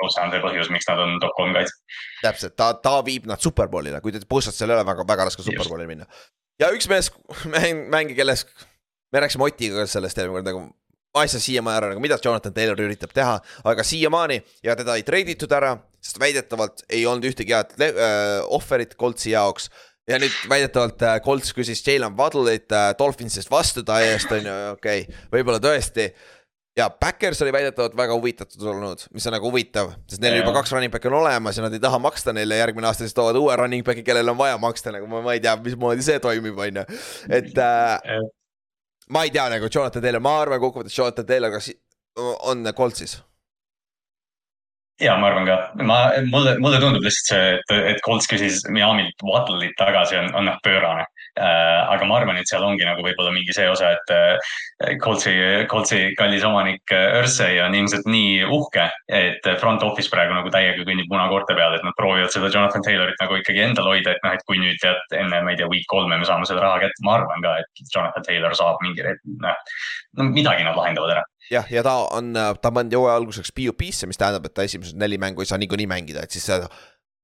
[0.00, 1.74] Bosa on see põhjus, miks nad on top kolm kaitse.
[2.22, 5.44] täpselt, ta, ta viib nad superbowlile, kui te Bosat seal ei ole väga, väga raske
[5.46, 6.08] superbowlile minna.
[6.62, 7.10] ja üks mees,
[7.54, 8.52] mäng, mängija, kellest
[9.12, 10.64] me rääkisime Otiga sellest eelmine kord nagu.
[11.12, 13.36] ma ei saa siiamaani aru nagu, mida Jonathan Taylor üritab teha,
[13.68, 18.96] aga siiamaani ja teda ei treiditud ära, sest väidetavalt ei olnud ühtegi head äh, ohverit
[18.96, 19.68] Coltsi jaoks
[20.08, 24.56] ja nüüd väidetavalt äh, Colts küsis Jalen Waddle'it äh, Dolphinsist vastu ta eest on ju,
[24.72, 26.08] okei okay., võib-olla tõesti.
[26.76, 30.42] Ja Backers oli väidetavalt väga huvitatud olnud, mis on nagu huvitav, sest neil Jaa.
[30.42, 33.16] juba kaks running back'i on olemas ja nad ei taha maksta neile järgmine aasta, siis
[33.16, 36.20] toovad uue running back'i, kellel on vaja maksta nagu ma, ma ei tea, mismoodi see
[36.22, 36.86] toimib, on ju,
[37.40, 38.22] et äh,
[39.12, 41.72] ma ei tea nagu Jonathan Taylor, ma arvan kokkuvõttes Jonathan Taylor, kas
[42.48, 43.18] on Coltsis.
[45.00, 45.98] ja ma arvan ka, ma,
[46.30, 50.60] mulle, mulle tundub lihtsalt see, et, et Colts küsis Miamilt Waddle'it tagasi on, on noh
[50.64, 51.04] pöörane.
[51.40, 55.32] Aga ma arvan, et seal ongi nagu võib-olla mingi see osa, et äh, Coltsi,
[55.70, 60.84] Coltsi kallis omanik äh, Ursay on ilmselt nii uhke, et front office praegu nagu täiega
[60.84, 64.36] kõnnib punakoorte peal, et nad proovivad seda Jonathan Taylorit nagu ikkagi endal hoida, et noh,
[64.36, 67.06] et kui nüüd tead enne, ma ei tea, week kolme me saame seda raha kätte,
[67.06, 69.06] ma arvan ka, et Jonathan Taylor saab mingi,
[69.40, 69.76] noh,
[70.20, 71.26] no midagi nad lahendavad ära.
[71.52, 75.16] jah, ja ta on, ta pandi hooaja alguseks PUP-sse, mis tähendab, et ta esimesed neli
[75.20, 76.44] mängu ei saa niikuinii mängida, et siis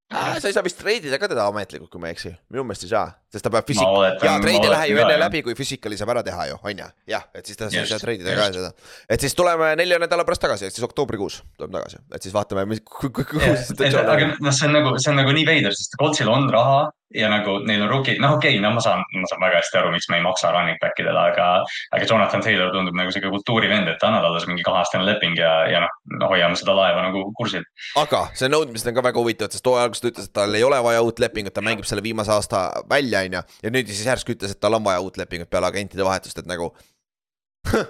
[0.09, 0.39] sa äh,.
[0.41, 2.91] sa ei saa vist treidida ka teda ametlikult, kui ma ei eksi, minu meelest ei
[2.91, 5.21] saa, sest ta peab füüsik-, oletan- ja treid ei lähe ju enne jah.
[5.25, 8.01] läbi, kui füüsikali saab ära teha ju, on ju, jah, et siis ta ei saa
[8.01, 8.71] treidida ka seda.
[9.09, 12.65] et siis tuleme nelja nädala pärast tagasi, ehk siis oktoobrikuus tuleme tagasi, et siis vaatame,
[12.73, 14.37] mis, kuhu see situatsioon aga on.
[14.47, 17.57] noh, see on nagu, see on nagu nii veider, sest Coltsil on raha ja nagu
[17.65, 20.09] neil on rookie, noh, okei okay,, no ma saan, ma saan väga hästi aru, miks
[20.11, 21.47] me ei maksa running back idele, aga,
[21.95, 25.81] aga Jonathan Taylor tundub nagu sihuke kultuurivend, et annad alles mingi kaheaastane leping ja, ja
[25.85, 27.65] noh no,, hoiame seda laeva nagu kursil.
[28.01, 30.67] aga see nõudmised on ka väga huvitavad, sest hooaja alguses ta ütles, et tal ei
[30.67, 33.43] ole vaja uut lepingut, ta mängib selle viimase aasta välja, on ju.
[33.65, 36.49] ja nüüd siis järsku ütles, et tal on vaja uut lepingut peale agentide vahetust, et
[36.49, 36.73] nagu.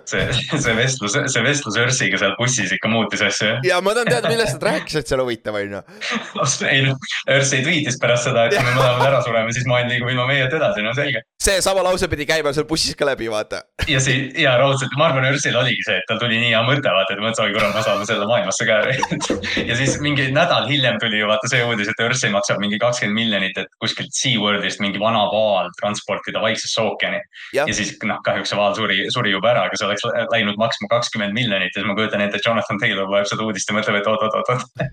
[0.05, 3.59] See, see vestlus, see vestlus Örsiga seal bussis ikka muutis asju, jah.
[3.67, 5.81] ja ma tahan teada, millest nad rääkisid seal huvitav, on ju.
[6.71, 10.11] ei noh, Örsi tweetis pärast seda, et kui me mõlemad ära sureme, siis maailm liigub
[10.11, 11.23] ilma meieta edasi, no selge.
[11.43, 13.61] see sama lause pidi käima seal bussis ka läbi, vaata.
[13.89, 16.89] ja see ja raudselt, ma arvan, Örsil oligi see, et tal tuli nii hea mõte,
[16.95, 18.79] vaata, et mõtles, oi kurat, ma saan selle maailmasse ka.
[19.69, 23.19] ja siis mingi nädal hiljem tuli ju vaata see uudis, et Örsi maksab mingi kakskümmend
[23.19, 27.21] miljonit, et kuskilt SeaWorldist mingi vana vaal transportida Vaiksesse ookeani.
[27.55, 30.89] Ja siis noh, kahjuks see vaal suri, suri juba ära, aga see oleks läinud maksma
[30.93, 33.99] kakskümmend miljonit ja siis ma kujutan ette, et Jonathan Taylor loeb seda uudist ja mõtleb,
[33.99, 34.87] et oot-oot-oot-oot.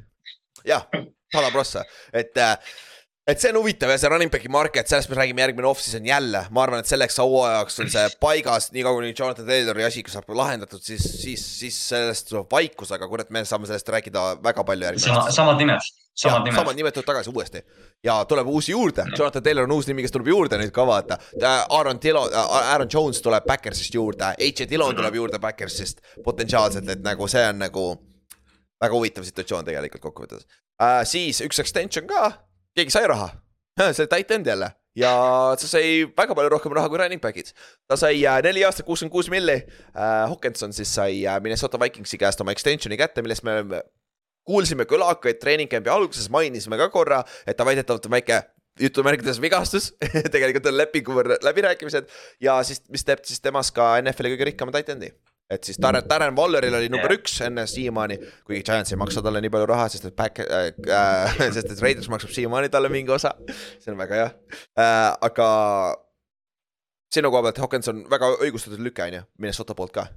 [0.72, 0.84] jah,
[1.32, 2.56] pala prossa, et äh,
[3.26, 6.44] et see on huvitav ja see running back'i market, sellest me räägime järgmine off-season jälle,
[6.54, 10.30] ma arvan, et selleks hooajaks on see paigas, nii kaua kuni Jonathan Taylori asi saab
[10.38, 14.90] lahendatud, siis, siis, siis sellest tuleb vaikus, aga kurat, me saame sellest rääkida väga palju
[14.90, 16.58] järgmine samad nimed, samad nimed.
[16.58, 17.62] samad nimed tulevad tagasi uuesti
[18.04, 21.18] ja tuleb uusi juurde, Jonathan Taylor on uus nimi, kes tuleb juurde nüüd ka vaata.
[21.68, 24.68] Aaron Dillon, Aaron Jones tuleb Backersist juurde, H.
[24.70, 27.86] Dillon tuleb juurde Backersist potentsiaalselt, et nagu see on nagu
[28.82, 31.02] väga huvitav situatsioon tegelikult kokkuvõttes uh,.
[31.08, 32.30] siis üks extension ka,
[32.76, 33.30] keegi sai raha,
[33.96, 35.12] see end jälle ja
[35.60, 37.52] see sai väga palju rohkem raha kui running back'id.
[37.88, 42.40] ta sai äh, neli aastat kuuskümmend kuus milli uh,, Hawkinson siis sai Minnesota Vikingsi käest
[42.40, 43.82] oma extension'i kätte, millest me
[44.46, 48.42] kuulsime kõlakaid treening camp'i alguses, mainisime ka korra, et ta väidetavalt on väike
[48.80, 49.92] jutumärkides vigastus,
[50.34, 52.10] tegelikult on lepingu võrra läbirääkimised
[52.44, 55.12] ja siis, mis teeb siis temast ka NFL-i kõige rikkama tight end'i.
[55.50, 57.20] et siis Darren, Darren Walleril oli number Jah.
[57.20, 60.72] üks enne siiamaani, kuigi Giants ei maksa talle nii palju raha, sest et back äh,,
[60.90, 63.32] äh, sest et Raiders maksab siiamaani talle mingi osa.
[63.80, 65.48] see on väga hea äh,, aga
[67.14, 70.08] sinu koha pealt Hawkinson väga õigustatud lüke on ju, Minnesota poolt ka.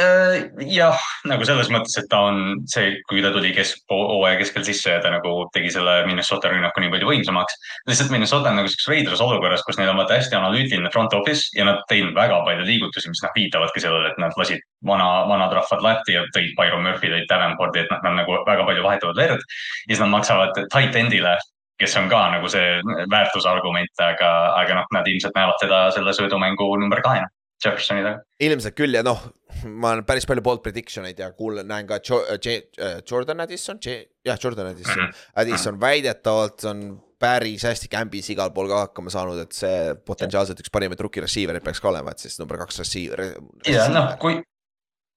[0.00, 0.96] Äh, jah,
[1.28, 5.02] nagu selles mõttes, et ta on see, kui ta tuli kesk, hooaja keskel sisse ja
[5.04, 7.58] ta nagu tegi selle Minnesota rünnaku nii palju võimsamaks.
[7.90, 11.52] lihtsalt Minnesota on nagu siukses veidras olukorras, kus neil on vaata hästi analüütiline front office
[11.58, 15.52] ja nad teinud väga palju liigutusi, mis noh viitavadki sellele, et nad lasid vana, vanad
[15.58, 19.20] rahvad lahti ja tõid Byron Murphy, tõid Davenporti, et noh, nad nagu väga palju vahetavad
[19.20, 19.44] verd.
[19.44, 21.36] ja siis nad maksavad tight end'ile,
[21.76, 22.80] kes on ka nagu see
[23.12, 27.28] väärtusargument, aga, aga noh, nad ilmselt näevad teda selle söödumängu number kahena
[27.64, 28.22] Jeffersoni taga.
[28.42, 29.22] ilmselt küll ja noh,
[29.66, 33.44] ma olen päris palju bold prediction eid ja kuulen, näen ka Jo- J- äh, Jordan
[33.44, 35.08] Addison, jah, Jordan Addison mm.
[35.08, 35.32] -hmm.
[35.42, 36.86] Addison väidetavalt on
[37.22, 41.62] päris hästi kämbis igal pool ka hakkama saanud, et see potentsiaalselt üks parimaid rookie receiver'id
[41.62, 43.22] peaks ka olema, et siis number kaks receiver.
[43.68, 44.40] ja noh, kui,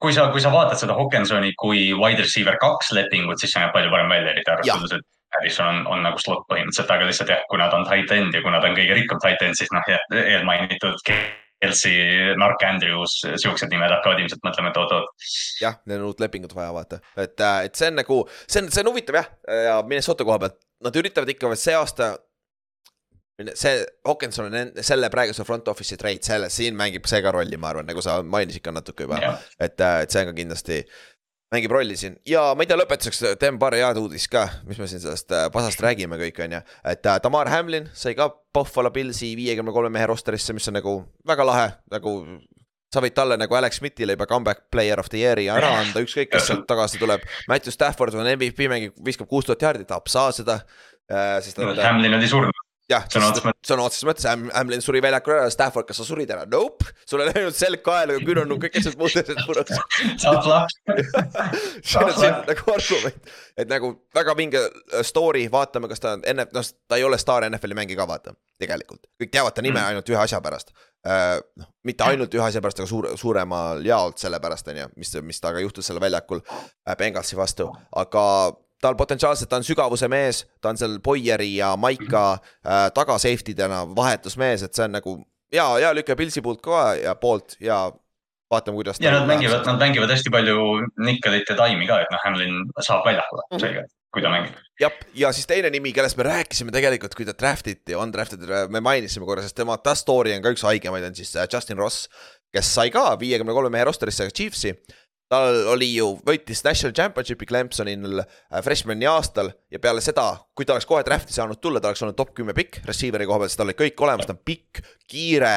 [0.01, 3.73] kui sa, kui sa vaatad seda Hawkinsoni kui wide receiver kaks lepingut, siis see näeb
[3.73, 7.41] palju parem välja, eriti arvestades, et Harrison on, on nagu slot põhimõtteliselt, aga lihtsalt jah,
[7.49, 9.89] kuna ta on tight end ja kuna ta on kõige rikkam tight end, siis noh,
[9.89, 11.01] jah, eelmainitud
[11.65, 15.25] Kelsey, Mark Andrews, siuksed nimed hakkavad ilmselt mõtlema, et oot-oot.
[15.61, 18.85] jah, neil on uut lepingut vaja vaata, et, et see on nagu, see on, see
[18.85, 19.33] on huvitav jah,
[19.69, 22.15] ja Minnesota koha pealt, nad üritavad ikka see aasta.
[23.53, 27.73] see Hawkinson on selle praeguse front office'i trade, selle, siin mängib see ka rolli, ma
[27.73, 29.19] arvan, nagu sa mainisid ka natuke juba.
[29.59, 30.83] et, et see on ka kindlasti,
[31.55, 34.89] mängib rolli siin ja ma ei tea, lõpetuseks teen paar head uudist ka, mis me
[34.91, 36.61] siin sellest äh, pasast räägime kõik, on ju.
[36.91, 40.97] et äh, Tamar Hamlin sai ka Buffalo Pillsi viiekümne kolme mehe rosterisse, mis on nagu
[41.27, 42.17] väga lahe, nagu
[42.95, 46.31] sa võid talle nagu Alex Smithile juba comeback player of the year'i ära anda, ükskõik
[46.31, 47.23] kes sealt tagasi tuleb.
[47.51, 50.59] Matthew Stafford on MVP, mängib, viskab kuus tuhat jaardi, tahab saada seda
[51.11, 51.81] äh,.
[51.83, 52.64] Hamlin oli surnud.
[52.91, 54.25] jah, sõna otseses mõttes.
[54.29, 56.45] Hamlin suri väljakul ära, Stafford, kas sa surid ära?
[56.49, 59.79] Nope, sul on ainult selg kaela, küünanud kõik asjad muudetud puruks.
[60.21, 60.77] saab laps.
[61.89, 64.61] see on nagu argument, et nagu väga vinge
[65.07, 68.35] story, vaatame, kas ta on enne, noh, ta ei ole staar NFL-i mängija ka vaata,
[68.61, 69.07] tegelikult.
[69.21, 69.87] kõik teavad ta nime Mm.
[69.91, 70.71] ainult ühe asja pärast.
[71.05, 75.41] noh, mitte ainult ühe asja pärast, aga suure, suuremal jaolt sellepärast on ju, mis, mis
[75.41, 78.23] temaga juhtus seal väljakul äh, Bengalsi vastu, aga
[78.85, 83.55] tal potentsiaalselt ta on sügavuse mees, ta on seal Boyeri ja Maika äh, taga safety
[83.57, 85.17] dena vahetusmees, et see on nagu
[85.53, 87.83] hea, hea lüke Pilsi poolt ka ja poolt ja
[88.51, 88.99] vaatame, kuidas.
[89.01, 90.59] ja nad mängivad, nad mängivad hästi palju
[91.01, 93.59] nikkelit ja taimi ka, et noh, Hamlin saab väljakule Mhm.
[93.63, 94.53] selgelt, kui ta mängib.
[94.79, 98.33] jah, ja siis teine nimi, kellest me rääkisime tegelikult, kui ta draft iti, on draft
[98.37, 101.47] itud, me mainisime korra, sest tema, ta story on ka üks haigemaid, on siis äh,
[101.51, 102.05] Justin Ross,
[102.53, 104.75] kes sai ka viiekümne kolme mehe rosterisse Chiefsi.
[105.35, 110.75] Tal oli ju, võitis national championship'i Clemsonil äh, freshman'i aastal ja peale seda, kui ta
[110.75, 113.61] oleks kohe draft'i saanud tulla, ta oleks olnud top kümme pikk receiver'i koha pealt, sest
[113.61, 115.55] tal oli kõik olemas, ta on pikk, kiire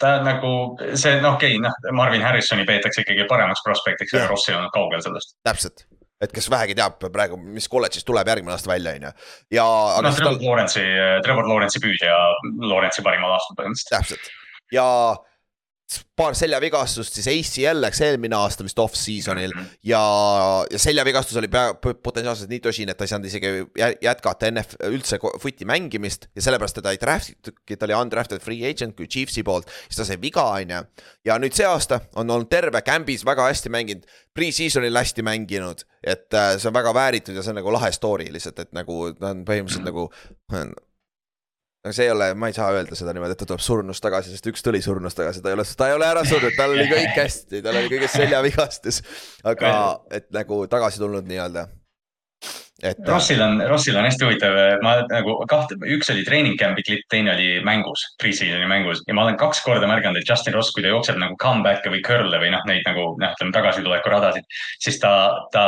[0.00, 0.48] ta nagu
[0.92, 5.00] see, no okei okay,, noh, Marvin Harrisoni peetakse ikkagi paremaks prospektiks, aga Rossi on kaugel
[5.04, 5.38] sellest.
[5.46, 5.86] täpselt,
[6.20, 9.14] et kes vähegi teab praegu, mis kolledžis tuleb järgmine aasta välja, on ju.
[9.56, 9.68] ja,
[10.04, 10.90] noh, Trevor tal, Lawrence'i,
[11.24, 12.18] Trevor Lawrence'i püüdja
[12.60, 13.96] Lawrence'i parimal aastal põhimõtteliselt.
[13.96, 14.34] täpselt
[14.72, 14.86] ja
[16.18, 19.52] paar seljavigastust, siis ACL läks eelmine aasta vist off-season'il
[19.86, 20.00] ja,
[20.72, 24.74] ja seljavigastus oli pea, potentsiaalselt nii tõsine, et ta ei saanud isegi jä- jätkata NF
[24.88, 29.06] üldse footi mängimist ja sellepärast teda ei draft itudki, ta oli undrafted free agent kui
[29.06, 30.82] Chiefsi poolt, siis ta sai viga, on ju.
[31.30, 36.34] ja nüüd see aasta on olnud terve, Cambis väga hästi mänginud, pre-season'il hästi mänginud, et
[36.34, 39.30] äh, see on väga vääritud ja see on nagu lahe story lihtsalt, et nagu ta
[39.36, 40.08] on põhimõtteliselt nagu
[41.86, 44.32] aga see ei ole, ma ei saa öelda seda niimoodi, et ta tuleb surnust tagasi,
[44.34, 46.86] sest üks tuli surnust tagasi, ta ei ole, ta ei ole ära surnud, tal oli
[46.90, 49.02] kõik hästi, tal oli kõigest seljavigastus.
[49.46, 49.70] aga
[50.18, 51.68] et nagu tagasi tulnud nii-öelda.
[52.82, 52.98] et.
[53.08, 57.32] Rossil on, Rossil on hästi huvitav, ma nagu kahte, üks oli treening camp'i klipp, teine
[57.34, 60.92] oli mängus, pre-season'i mängus ja ma olen kaks korda märganud, et Justin Ross, kui ta
[60.92, 64.46] jookseb nagu comeback'e või curl'e või noh, neid nagu noh, ütleme tagasituleku radasid,
[64.82, 65.12] siis ta,
[65.54, 65.64] ta,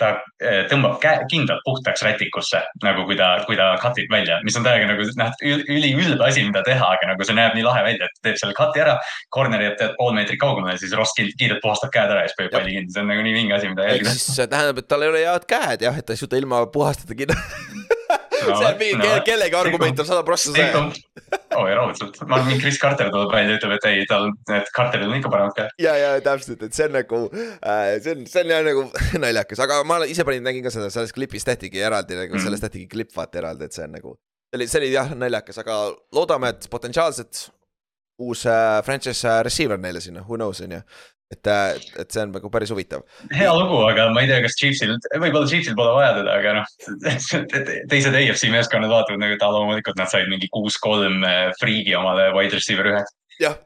[0.00, 4.38] ta eh, tõmbab käe kindlalt puhtaks rätikusse nagu kui ta, kui ta cut ib välja,
[4.46, 7.84] mis on täiega nagu noh, üliülbe asi, mida teha, aga nagu see näeb nii lahe
[7.86, 8.96] välja, et teeb selle cut'i ära.
[9.32, 12.52] Corner jääb tead pool meetrit kaugemale, siis Ross kiirelt puhastab käed ära ja siis pööb
[12.54, 14.14] palli kinni, see on nagu nii vinge asi, mida ehk jälgida.
[14.14, 16.64] siis see tähendab, et tal ei ole head käed jah, et ta ei suuda ilma
[16.72, 17.36] puhastada kinni
[18.46, 19.14] No, see on mingi no.
[19.26, 20.66] kellegi argument on sada prossa see.
[21.58, 24.68] oi, raudselt, ma arvan, et Chris Carter tuleb välja ja ütleb, et ei, tal, et
[24.76, 25.72] Carteril on ikka paremad käed.
[25.82, 28.84] ja, ja täpselt, et see on nagu äh,, see on, see on jah nagu
[29.24, 32.44] naljakas, aga ma ise panin, nägin ka seda, selles klipis tehtigi eraldi nagu Mhm.
[32.46, 34.14] sellest tehtigi klipp vaata eraldi, et see on nagu.
[34.52, 35.80] see oli, see oli jah naljakas, aga
[36.14, 37.48] loodame, et potentsiaalselt
[38.22, 40.84] uus äh, franchise äh, receiver neile sinna, who knows on ju.
[41.32, 41.48] et,
[41.98, 43.02] et see on nagu päris huvitav.
[43.34, 46.66] hea lugu, aga ma ei tea, kas Chiefsil, võib-olla Chiefsil pole vaja teda, aga noh,
[47.92, 51.24] teised AFC meeskonnad vaatavad nagu, et aa, loomulikult nad said mingi kuus-kolm
[51.60, 53.14] friigi omale wide receiver üheks.
[53.42, 53.58] jah,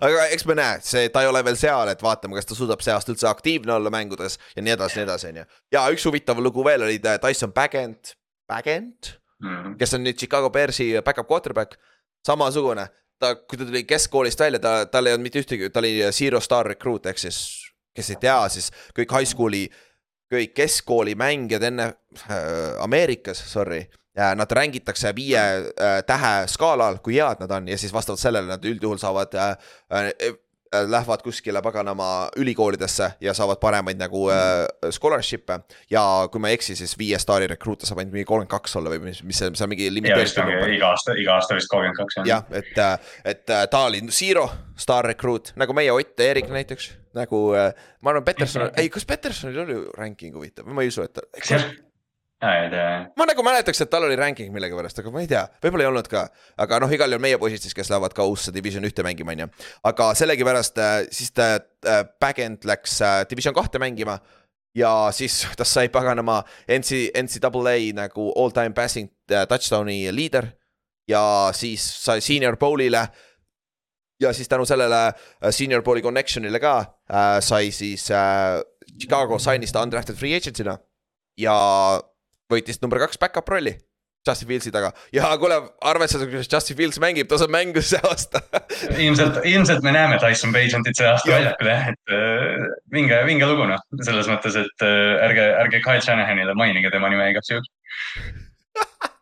[0.00, 2.82] aga eks me näe, see, ta ei ole veel seal, et vaatame, kas ta suudab
[2.84, 5.46] see aasta üldse aktiivne olla mängudes ja nii edasi, nii edasi, on ju.
[5.74, 8.14] ja üks huvitav lugu veel oli Tyson Bagent,
[8.48, 9.76] Bagent, Mhm.
[9.78, 11.76] kes on nüüd Chicago Bearsi back-up quarterback,
[12.26, 12.88] samasugune.
[13.18, 16.40] ta, kui ta tuli keskkoolist välja, ta, tal ei olnud mitte ühtegi, ta oli zero
[16.44, 17.38] star recruit ehk siis,
[17.96, 19.66] kes ei tea, siis kõik high school'i,
[20.32, 23.80] kõik keskkooli mängijad enne äh, Ameerikas, sorry
[24.18, 28.56] äh, Nad rängitakse viie äh, tähe skaalal, kui head nad on ja siis vastavalt sellele
[28.56, 29.56] nad üldjuhul saavad äh,.
[30.74, 35.60] Äh, Lähevad kuskile paganama ülikoolidesse ja saavad paremaid nagu äh, scholarship'e
[35.90, 36.02] ja
[36.32, 39.00] kui ma ei eksi, siis viie staari rekruute saab ainult mingi kolmkümmend kaks olla või
[39.06, 42.20] mis, mis see, on mingi limiteeritud number iga aasta, iga aasta vist kolmkümmend kaks.
[42.28, 42.76] jah, et,
[43.32, 44.44] et äh, ta oli zero
[44.76, 47.72] star recruit nagu meie Ott ja Erik näiteks, nagu äh,
[48.04, 51.24] ma arvan, Peterson, ei, kas Petersonil oli ranking huvitav, ma ei usu, et ta.
[51.38, 51.70] kas jah?
[53.18, 56.08] Ma nagu mäletaks, et tal oli ranking millegipärast, aga ma ei tea, võib-olla ei olnud
[56.10, 56.28] ka.
[56.62, 59.42] aga noh, igal juhul meie poisid siis, kes lähevad ka uusse division ühte mängima, on
[59.42, 59.48] ju.
[59.90, 64.20] aga sellegipärast äh, siis ta äh, back-end läks äh, division kahte mängima.
[64.76, 70.52] ja siis tast sai paganama NC, NCAA nagu all time passing touchdown'i liider.
[71.08, 73.08] ja siis sai senior bowl'ile.
[74.22, 75.12] ja siis tänu sellele
[75.50, 76.78] senior bowl'i connection'ile ka
[77.10, 78.62] äh, sai siis äh,
[79.00, 80.78] Chicago sign'is ta undrafted free agency'na
[81.38, 81.58] ja
[82.52, 83.76] võitis number kaks back-up rolli
[84.26, 84.90] Justin Fieldsi taga.
[85.14, 85.56] Ja kuule,
[85.88, 88.42] arvestades, kuidas Justin Fields mängib, ta saab mängu see aasta.
[89.06, 93.68] Ilmselt, ilmselt me näeme Tyson Pagentit see aasta väljakul jah, et äh, vinge, vinge lugu
[93.70, 97.72] noh, selles mõttes, et äh, ärge, ärge Kyle Shanahanile mainige tema nime igaks juhuks.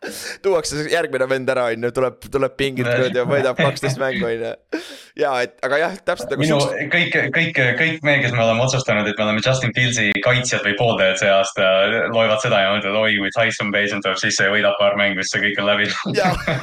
[0.44, 4.32] tuuakse järgmine vend ära, on ju, tuleb, tuleb pingilt kuradi ja võidab kaksteist mängu, on
[4.32, 4.80] ju.
[5.20, 8.64] ja et, aga jah, täpselt nagu minu siukse-, kõik, kõik, kõik me, kes me oleme
[8.64, 11.68] otsustanud, et me oleme Justin Fieldsi kaitsjad või pooldajad see aasta,
[12.14, 15.36] loevad seda ja mõtlevad, oi, kui Tyson Pagent tuleb sisse ja võidab paar mängu, siis
[15.36, 15.90] see kõik on läbi.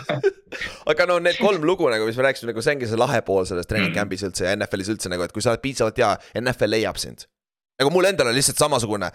[0.92, 3.46] aga no need kolm lugu nagu, mis me rääkisime, nagu see ongi see lahe pool
[3.50, 3.98] selles treening Mhm.
[4.02, 7.28] camp'is üldse ja NFL-is üldse nagu, et kui sa oled piisavalt hea, NFL leiab sind.
[7.78, 9.12] nagu mul endal on lihtsalt samasugune.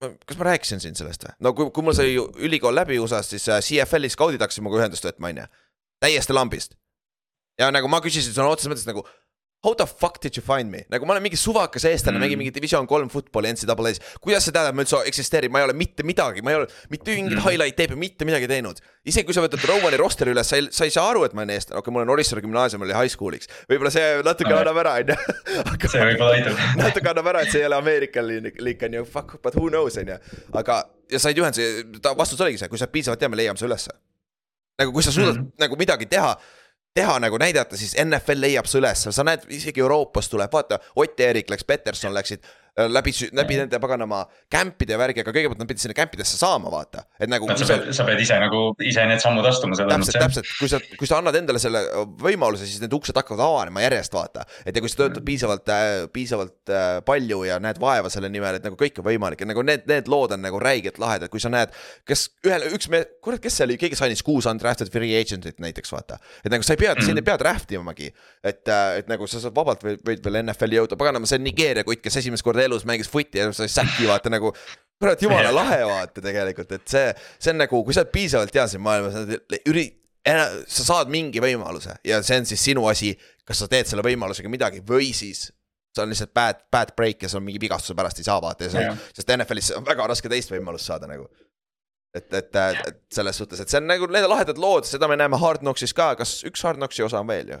[0.00, 1.34] Kas ma rääkisin siin sellest või?
[1.44, 5.04] no kui, kui mul sai ülikool läbi USA-s, siis äh, CFL-i skaudid hakkasid minuga ühendust
[5.04, 5.48] võtma, on ju.
[6.00, 6.76] täiesti lambist.
[7.60, 9.04] ja nagu ma küsisin sõna otseses mõttes nagu
[9.60, 12.38] How the fuck did you find me, nagu ma olen mingi suvakas eestlane mm., mängin
[12.40, 13.98] mingi division kolm football'i NCAA-s.
[14.24, 17.12] kuidas see tähendab, ma üldse eksisteerin, ma ei ole mitte midagi, ma ei ole mitte
[17.12, 17.36] mingit mm.
[17.36, 17.44] Mm.
[17.44, 18.78] highlight tape'i, mitte midagi teinud.
[19.04, 21.44] isegi kui sa võtad Rowani rosteri üles, sa ei, sa ei saa aru, et ma
[21.44, 23.52] olen eestlane, okei okay,, mul on Orissaare gümnaasium oli high school'iks.
[23.68, 24.62] võib-olla see natuke Okei.
[24.62, 25.18] annab ära, on ju.
[25.92, 26.62] see võib-olla aitab.
[26.80, 29.98] natuke annab ära, et see ei ole Ameerika liik, on ju, fuck, but who knows,
[30.00, 30.16] on ju.
[30.62, 30.78] aga,
[31.12, 33.92] ja said ühenduse, ta vastus oligi see, kui sa piisavalt hea, me leiame su ülesse.
[34.80, 36.32] nagu kui sa suudad mm nagu midagi teha,
[36.94, 41.20] teha nagu näidata, siis NFL leiab su üles, sa näed, isegi Euroopas tuleb, vaata, Ott
[41.20, 42.42] ja Erik läks, Peterson läksid
[42.76, 46.70] läbi, läbi nende paganama camp'ide ja värgi, aga kõigepealt nad pidid sinna camp idesse saama,
[46.72, 47.48] vaata, et nagu.
[47.50, 50.40] sa pead, sa pead ise nagu, ise need sammud astuma selles täpselt, mõttes.
[50.40, 51.82] täpselt, kui sa, kui sa annad endale selle
[52.20, 54.46] võimaluse, siis need uksed hakkavad avanema järjest, vaata.
[54.64, 58.58] et ja kui sa töötad piisavalt äh,, piisavalt äh, palju ja näed vaeva selle nimel,
[58.58, 61.42] et nagu kõik on võimalik ja nagu need, need lood on nagu räigelt lahedad, kui
[61.42, 61.74] sa näed.
[62.08, 65.92] kes ühel, üks me, kurat, kes see oli, keegi sainis kuus undrafted free agent'it näiteks
[65.92, 66.20] vaata.
[66.44, 68.12] et nagu sa ei pea mm, sind ei pea draft imagi.
[68.44, 68.62] et,
[68.98, 72.02] et nagu sa saad vabalt võid, võid veel NFL-i jõuda, paganama, see on Nigeeria kutt,
[72.04, 74.52] kes esimest korda elus mängis footi ja sai säki vaata nagu
[75.00, 77.06] kurat, jumala lahe vaata tegelikult, et see,
[77.38, 79.16] see on nagu, kui sa oled piisavalt hea siin maailmas,
[79.70, 79.88] üri-,
[80.24, 83.14] sa saad mingi võimaluse ja see on siis sinu asi,
[83.46, 85.48] kas sa teed selle võimalusega midagi või siis
[85.90, 88.68] see on lihtsalt bad, bad break ja see on mingi vigastuse pärast ei saa vaata
[88.68, 91.26] ja see Jah., sest NFL-is on väga raske teist võimalust saada nagu.
[92.14, 95.38] et, et, et selles suhtes, et see on nagu need lahedad lood, seda me näeme
[95.40, 97.60] Hard Knocksis ka, kas üks Hard Knocksi osa on veel ju?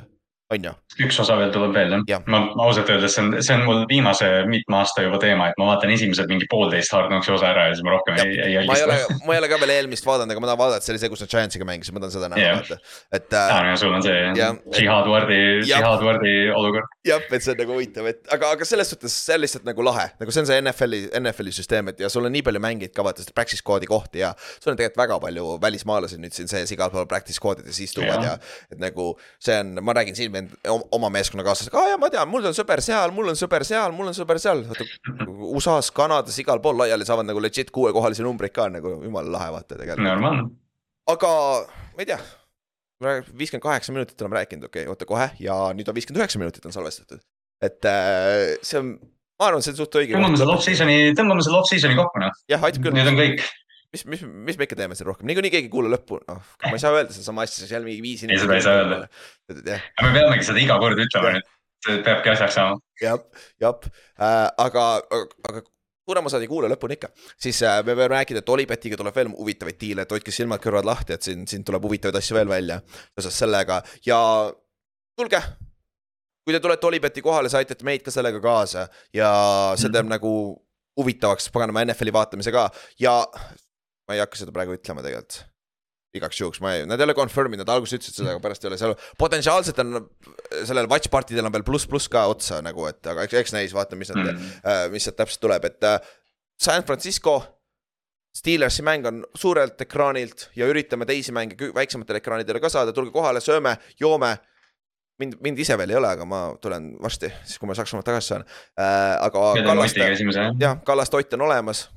[0.50, 0.72] On ju.
[1.06, 2.02] üks osa veel tuleb veel Jah.
[2.10, 2.22] jah?
[2.30, 5.68] ma ausalt öeldes, see on, see on mul viimase mitme aasta juba teema, et ma
[5.70, 8.76] vaatan esimesed mingi poolteist Hard Knocksi osa ära ja siis ma rohkem ei, ei ma
[8.76, 9.18] ei ole jälgista.
[9.28, 11.24] ma ei ole ka veel eelmist vaadanud, aga ma tahan vaadata, see oli see, kus
[11.24, 12.60] nad Giantsiga mängisid, ma tahan seda näha Jah.
[12.60, 12.78] vaata.
[13.18, 14.58] et äh, aa, no sul on see Jah.
[14.76, 15.40] Jihad Wardi.
[15.68, 16.90] Jihad Wardi olukord.
[17.06, 19.86] jah, et see on nagu huvitav, et aga, aga selles suhtes see on lihtsalt nagu
[19.86, 22.94] lahe, nagu see on see NFL-i, NFL-i süsteem, et ja sul on nii palju mängijaid
[22.96, 26.50] ka vaata seda practice squad'i kohti ja sul on tegelikult väga palju välismaalasi nüüd siin
[26.50, 30.32] sees igal pool practice squad'ides istuvad ja, ja et nagu see on, ma räägin siin
[30.40, 33.94] vend- oma meeskonnakaaslasega, aa jaa, ma tean, mul on sõber seal, mul on sõber seal,
[33.96, 34.86] mul on sõber seal, vaata
[35.28, 39.78] USA-s, Kanadas, igal pool laiali saavad nagu legit kuuekohalisi numbreid ka nagu jumala lahe vaata
[39.80, 40.50] tegelikult.
[41.14, 41.32] aga
[41.68, 42.20] ma ei tea,
[43.00, 46.66] viiskümmend kaheksa minutit oleme rääkinud, okei okay,, oota kohe ja nüüd on viiskümmend üheksa minutit
[46.66, 47.22] on salvestatud.
[47.62, 48.92] et äh, see on,
[49.40, 50.16] ma arvan, see on suht õige.
[50.16, 52.36] tõmbame selle off-season'i, tõmbame selle off-season'i kokku noh.
[52.50, 53.44] jah, aitab küll, Need on kõik.
[53.94, 56.74] mis, mis, mis me ikka teeme siin rohkem, niikuinii keegi ei kuula lõppu, noh, ma
[56.76, 59.00] ei saa öelda sedasama asja, jälle mingi viis Ei, seda ei saa öelda..
[59.50, 61.50] jah, me peamegi seda iga kord ütlema nüüd,
[61.86, 62.80] see peabki asjaks saama.
[63.02, 63.20] jah,
[63.62, 63.90] jah.
[64.20, 64.86] Äh,, aga,
[65.48, 65.64] aga
[66.10, 67.10] suurem osa ei kuula lõpuni ikka,
[67.40, 71.14] siis äh, me võime rääkida, et Olipetiga tuleb veel huvitavaid diile, et hoidke silmad-kõrvad lahti,
[71.16, 72.80] et siin, siin tuleb huvitavaid asju veel välja
[73.14, 73.80] seoses sellega.
[74.06, 74.18] Ja
[75.18, 75.42] tulge.
[76.44, 78.88] kui te tulete Olipeti kohale, siis aitate meid ka sellega kaasa.
[79.14, 79.30] Ja
[79.78, 80.32] see teeb nagu
[80.98, 82.66] huvitavaks paganama NFL-i vaatamise ka.
[82.98, 83.20] Ja
[84.10, 85.46] ma ei hakka seda praegu ütlema tegelikult
[86.16, 88.64] igaks juhuks ma ei, nad ei ole confirm inud, nad alguses ütlesid seda, aga pärast
[88.64, 90.00] ei ole seal, potentsiaalselt on
[90.66, 93.98] sellel watch party'del on veel pluss-pluss ka otsa nagu, et aga eks, eks näis, vaata,
[93.98, 95.98] mis nad mm., äh, mis sealt täpselt tuleb, et äh,
[96.60, 97.40] San Francisco.
[98.30, 103.40] Steelersi mäng on suurelt ekraanilt ja üritame teisi mänge väiksematele ekraanidele ka saada, tulge kohale,
[103.42, 104.36] sööme, joome.
[105.18, 108.30] mind, mind ise veel ei ole, aga ma tulen varsti, siis kui ma Saksamaalt tagasi
[108.30, 110.06] saan äh,, aga Kallaste
[110.62, 111.88] jah, Kallaste Ott on olemas,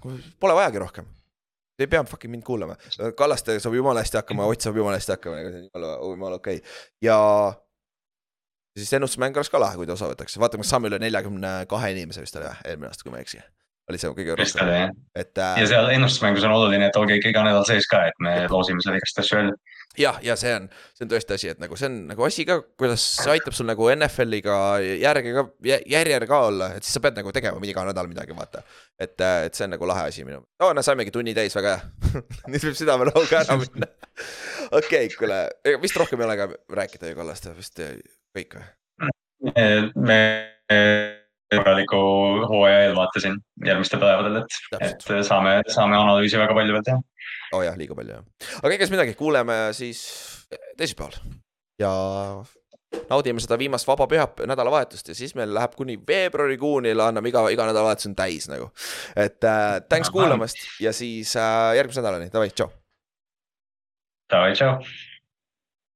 [0.41, 1.14] pole vajagi rohkem.
[1.78, 2.76] Te ei pea fucking mind kuulama,
[3.17, 6.59] Kallaste saab jumala hästi hakkama, Ott saab jumala hästi hakkama, see on jumala, jumala okei
[6.61, 6.74] okay.
[7.01, 7.17] ja.
[8.78, 11.91] siis ennustusmäng oleks ka lahe, kui ta osa võtaks, vaatame, kas saame üle neljakümne kahe
[11.95, 13.41] inimese vist oli või, eelmine aasta, kui ma ei eksi.
[13.89, 17.47] oli see kõige rohkem, et äh, ja seal ennustusmängus on oluline, et olge ikka iga
[17.49, 19.57] nädal sees ka, et me loosime seal igast asju välja.
[19.99, 22.59] jah, ja see on, see on tõesti asi, et nagu see on nagu asi ka,
[22.79, 24.57] kuidas see aitab sul nagu NFL-iga
[25.01, 28.63] järge ka, järjel ka olla, et siis sa pead nagu tegema iga nädal midagi, vaata.
[28.97, 32.21] et, et see on nagu lahe asi minu, oo no saimegi tunni täis, väga hea.
[32.51, 33.89] nüüd võib südamerahuga ära minna.
[34.79, 35.41] okei, kuule,
[35.81, 36.49] vist rohkem ei ole ka
[36.81, 37.83] rääkida ju Kallaste, vist
[38.37, 38.71] kõik või?
[39.99, 40.21] me
[41.59, 42.01] korraliku
[42.49, 46.99] hooaja eelvaate siin järgmistel päevadel, et, et saame, saame analüüsi väga palju veel teha.
[47.53, 48.51] oo oh jah, liiga palju jah.
[48.61, 50.03] aga egas midagi, kuuleme siis
[50.77, 51.17] teisipäeval
[51.81, 51.93] ja
[53.09, 57.67] naudime seda viimast vaba pühap-, nädalavahetust ja siis meil läheb kuni veebruarikuuni, anname iga, iga
[57.69, 58.69] nädalavahetus on täis nagu.
[59.15, 62.69] et äh, thanks kuulamast ja siis äh, järgmise nädalani, davai, tšau.
[64.33, 64.77] Davai, tšau.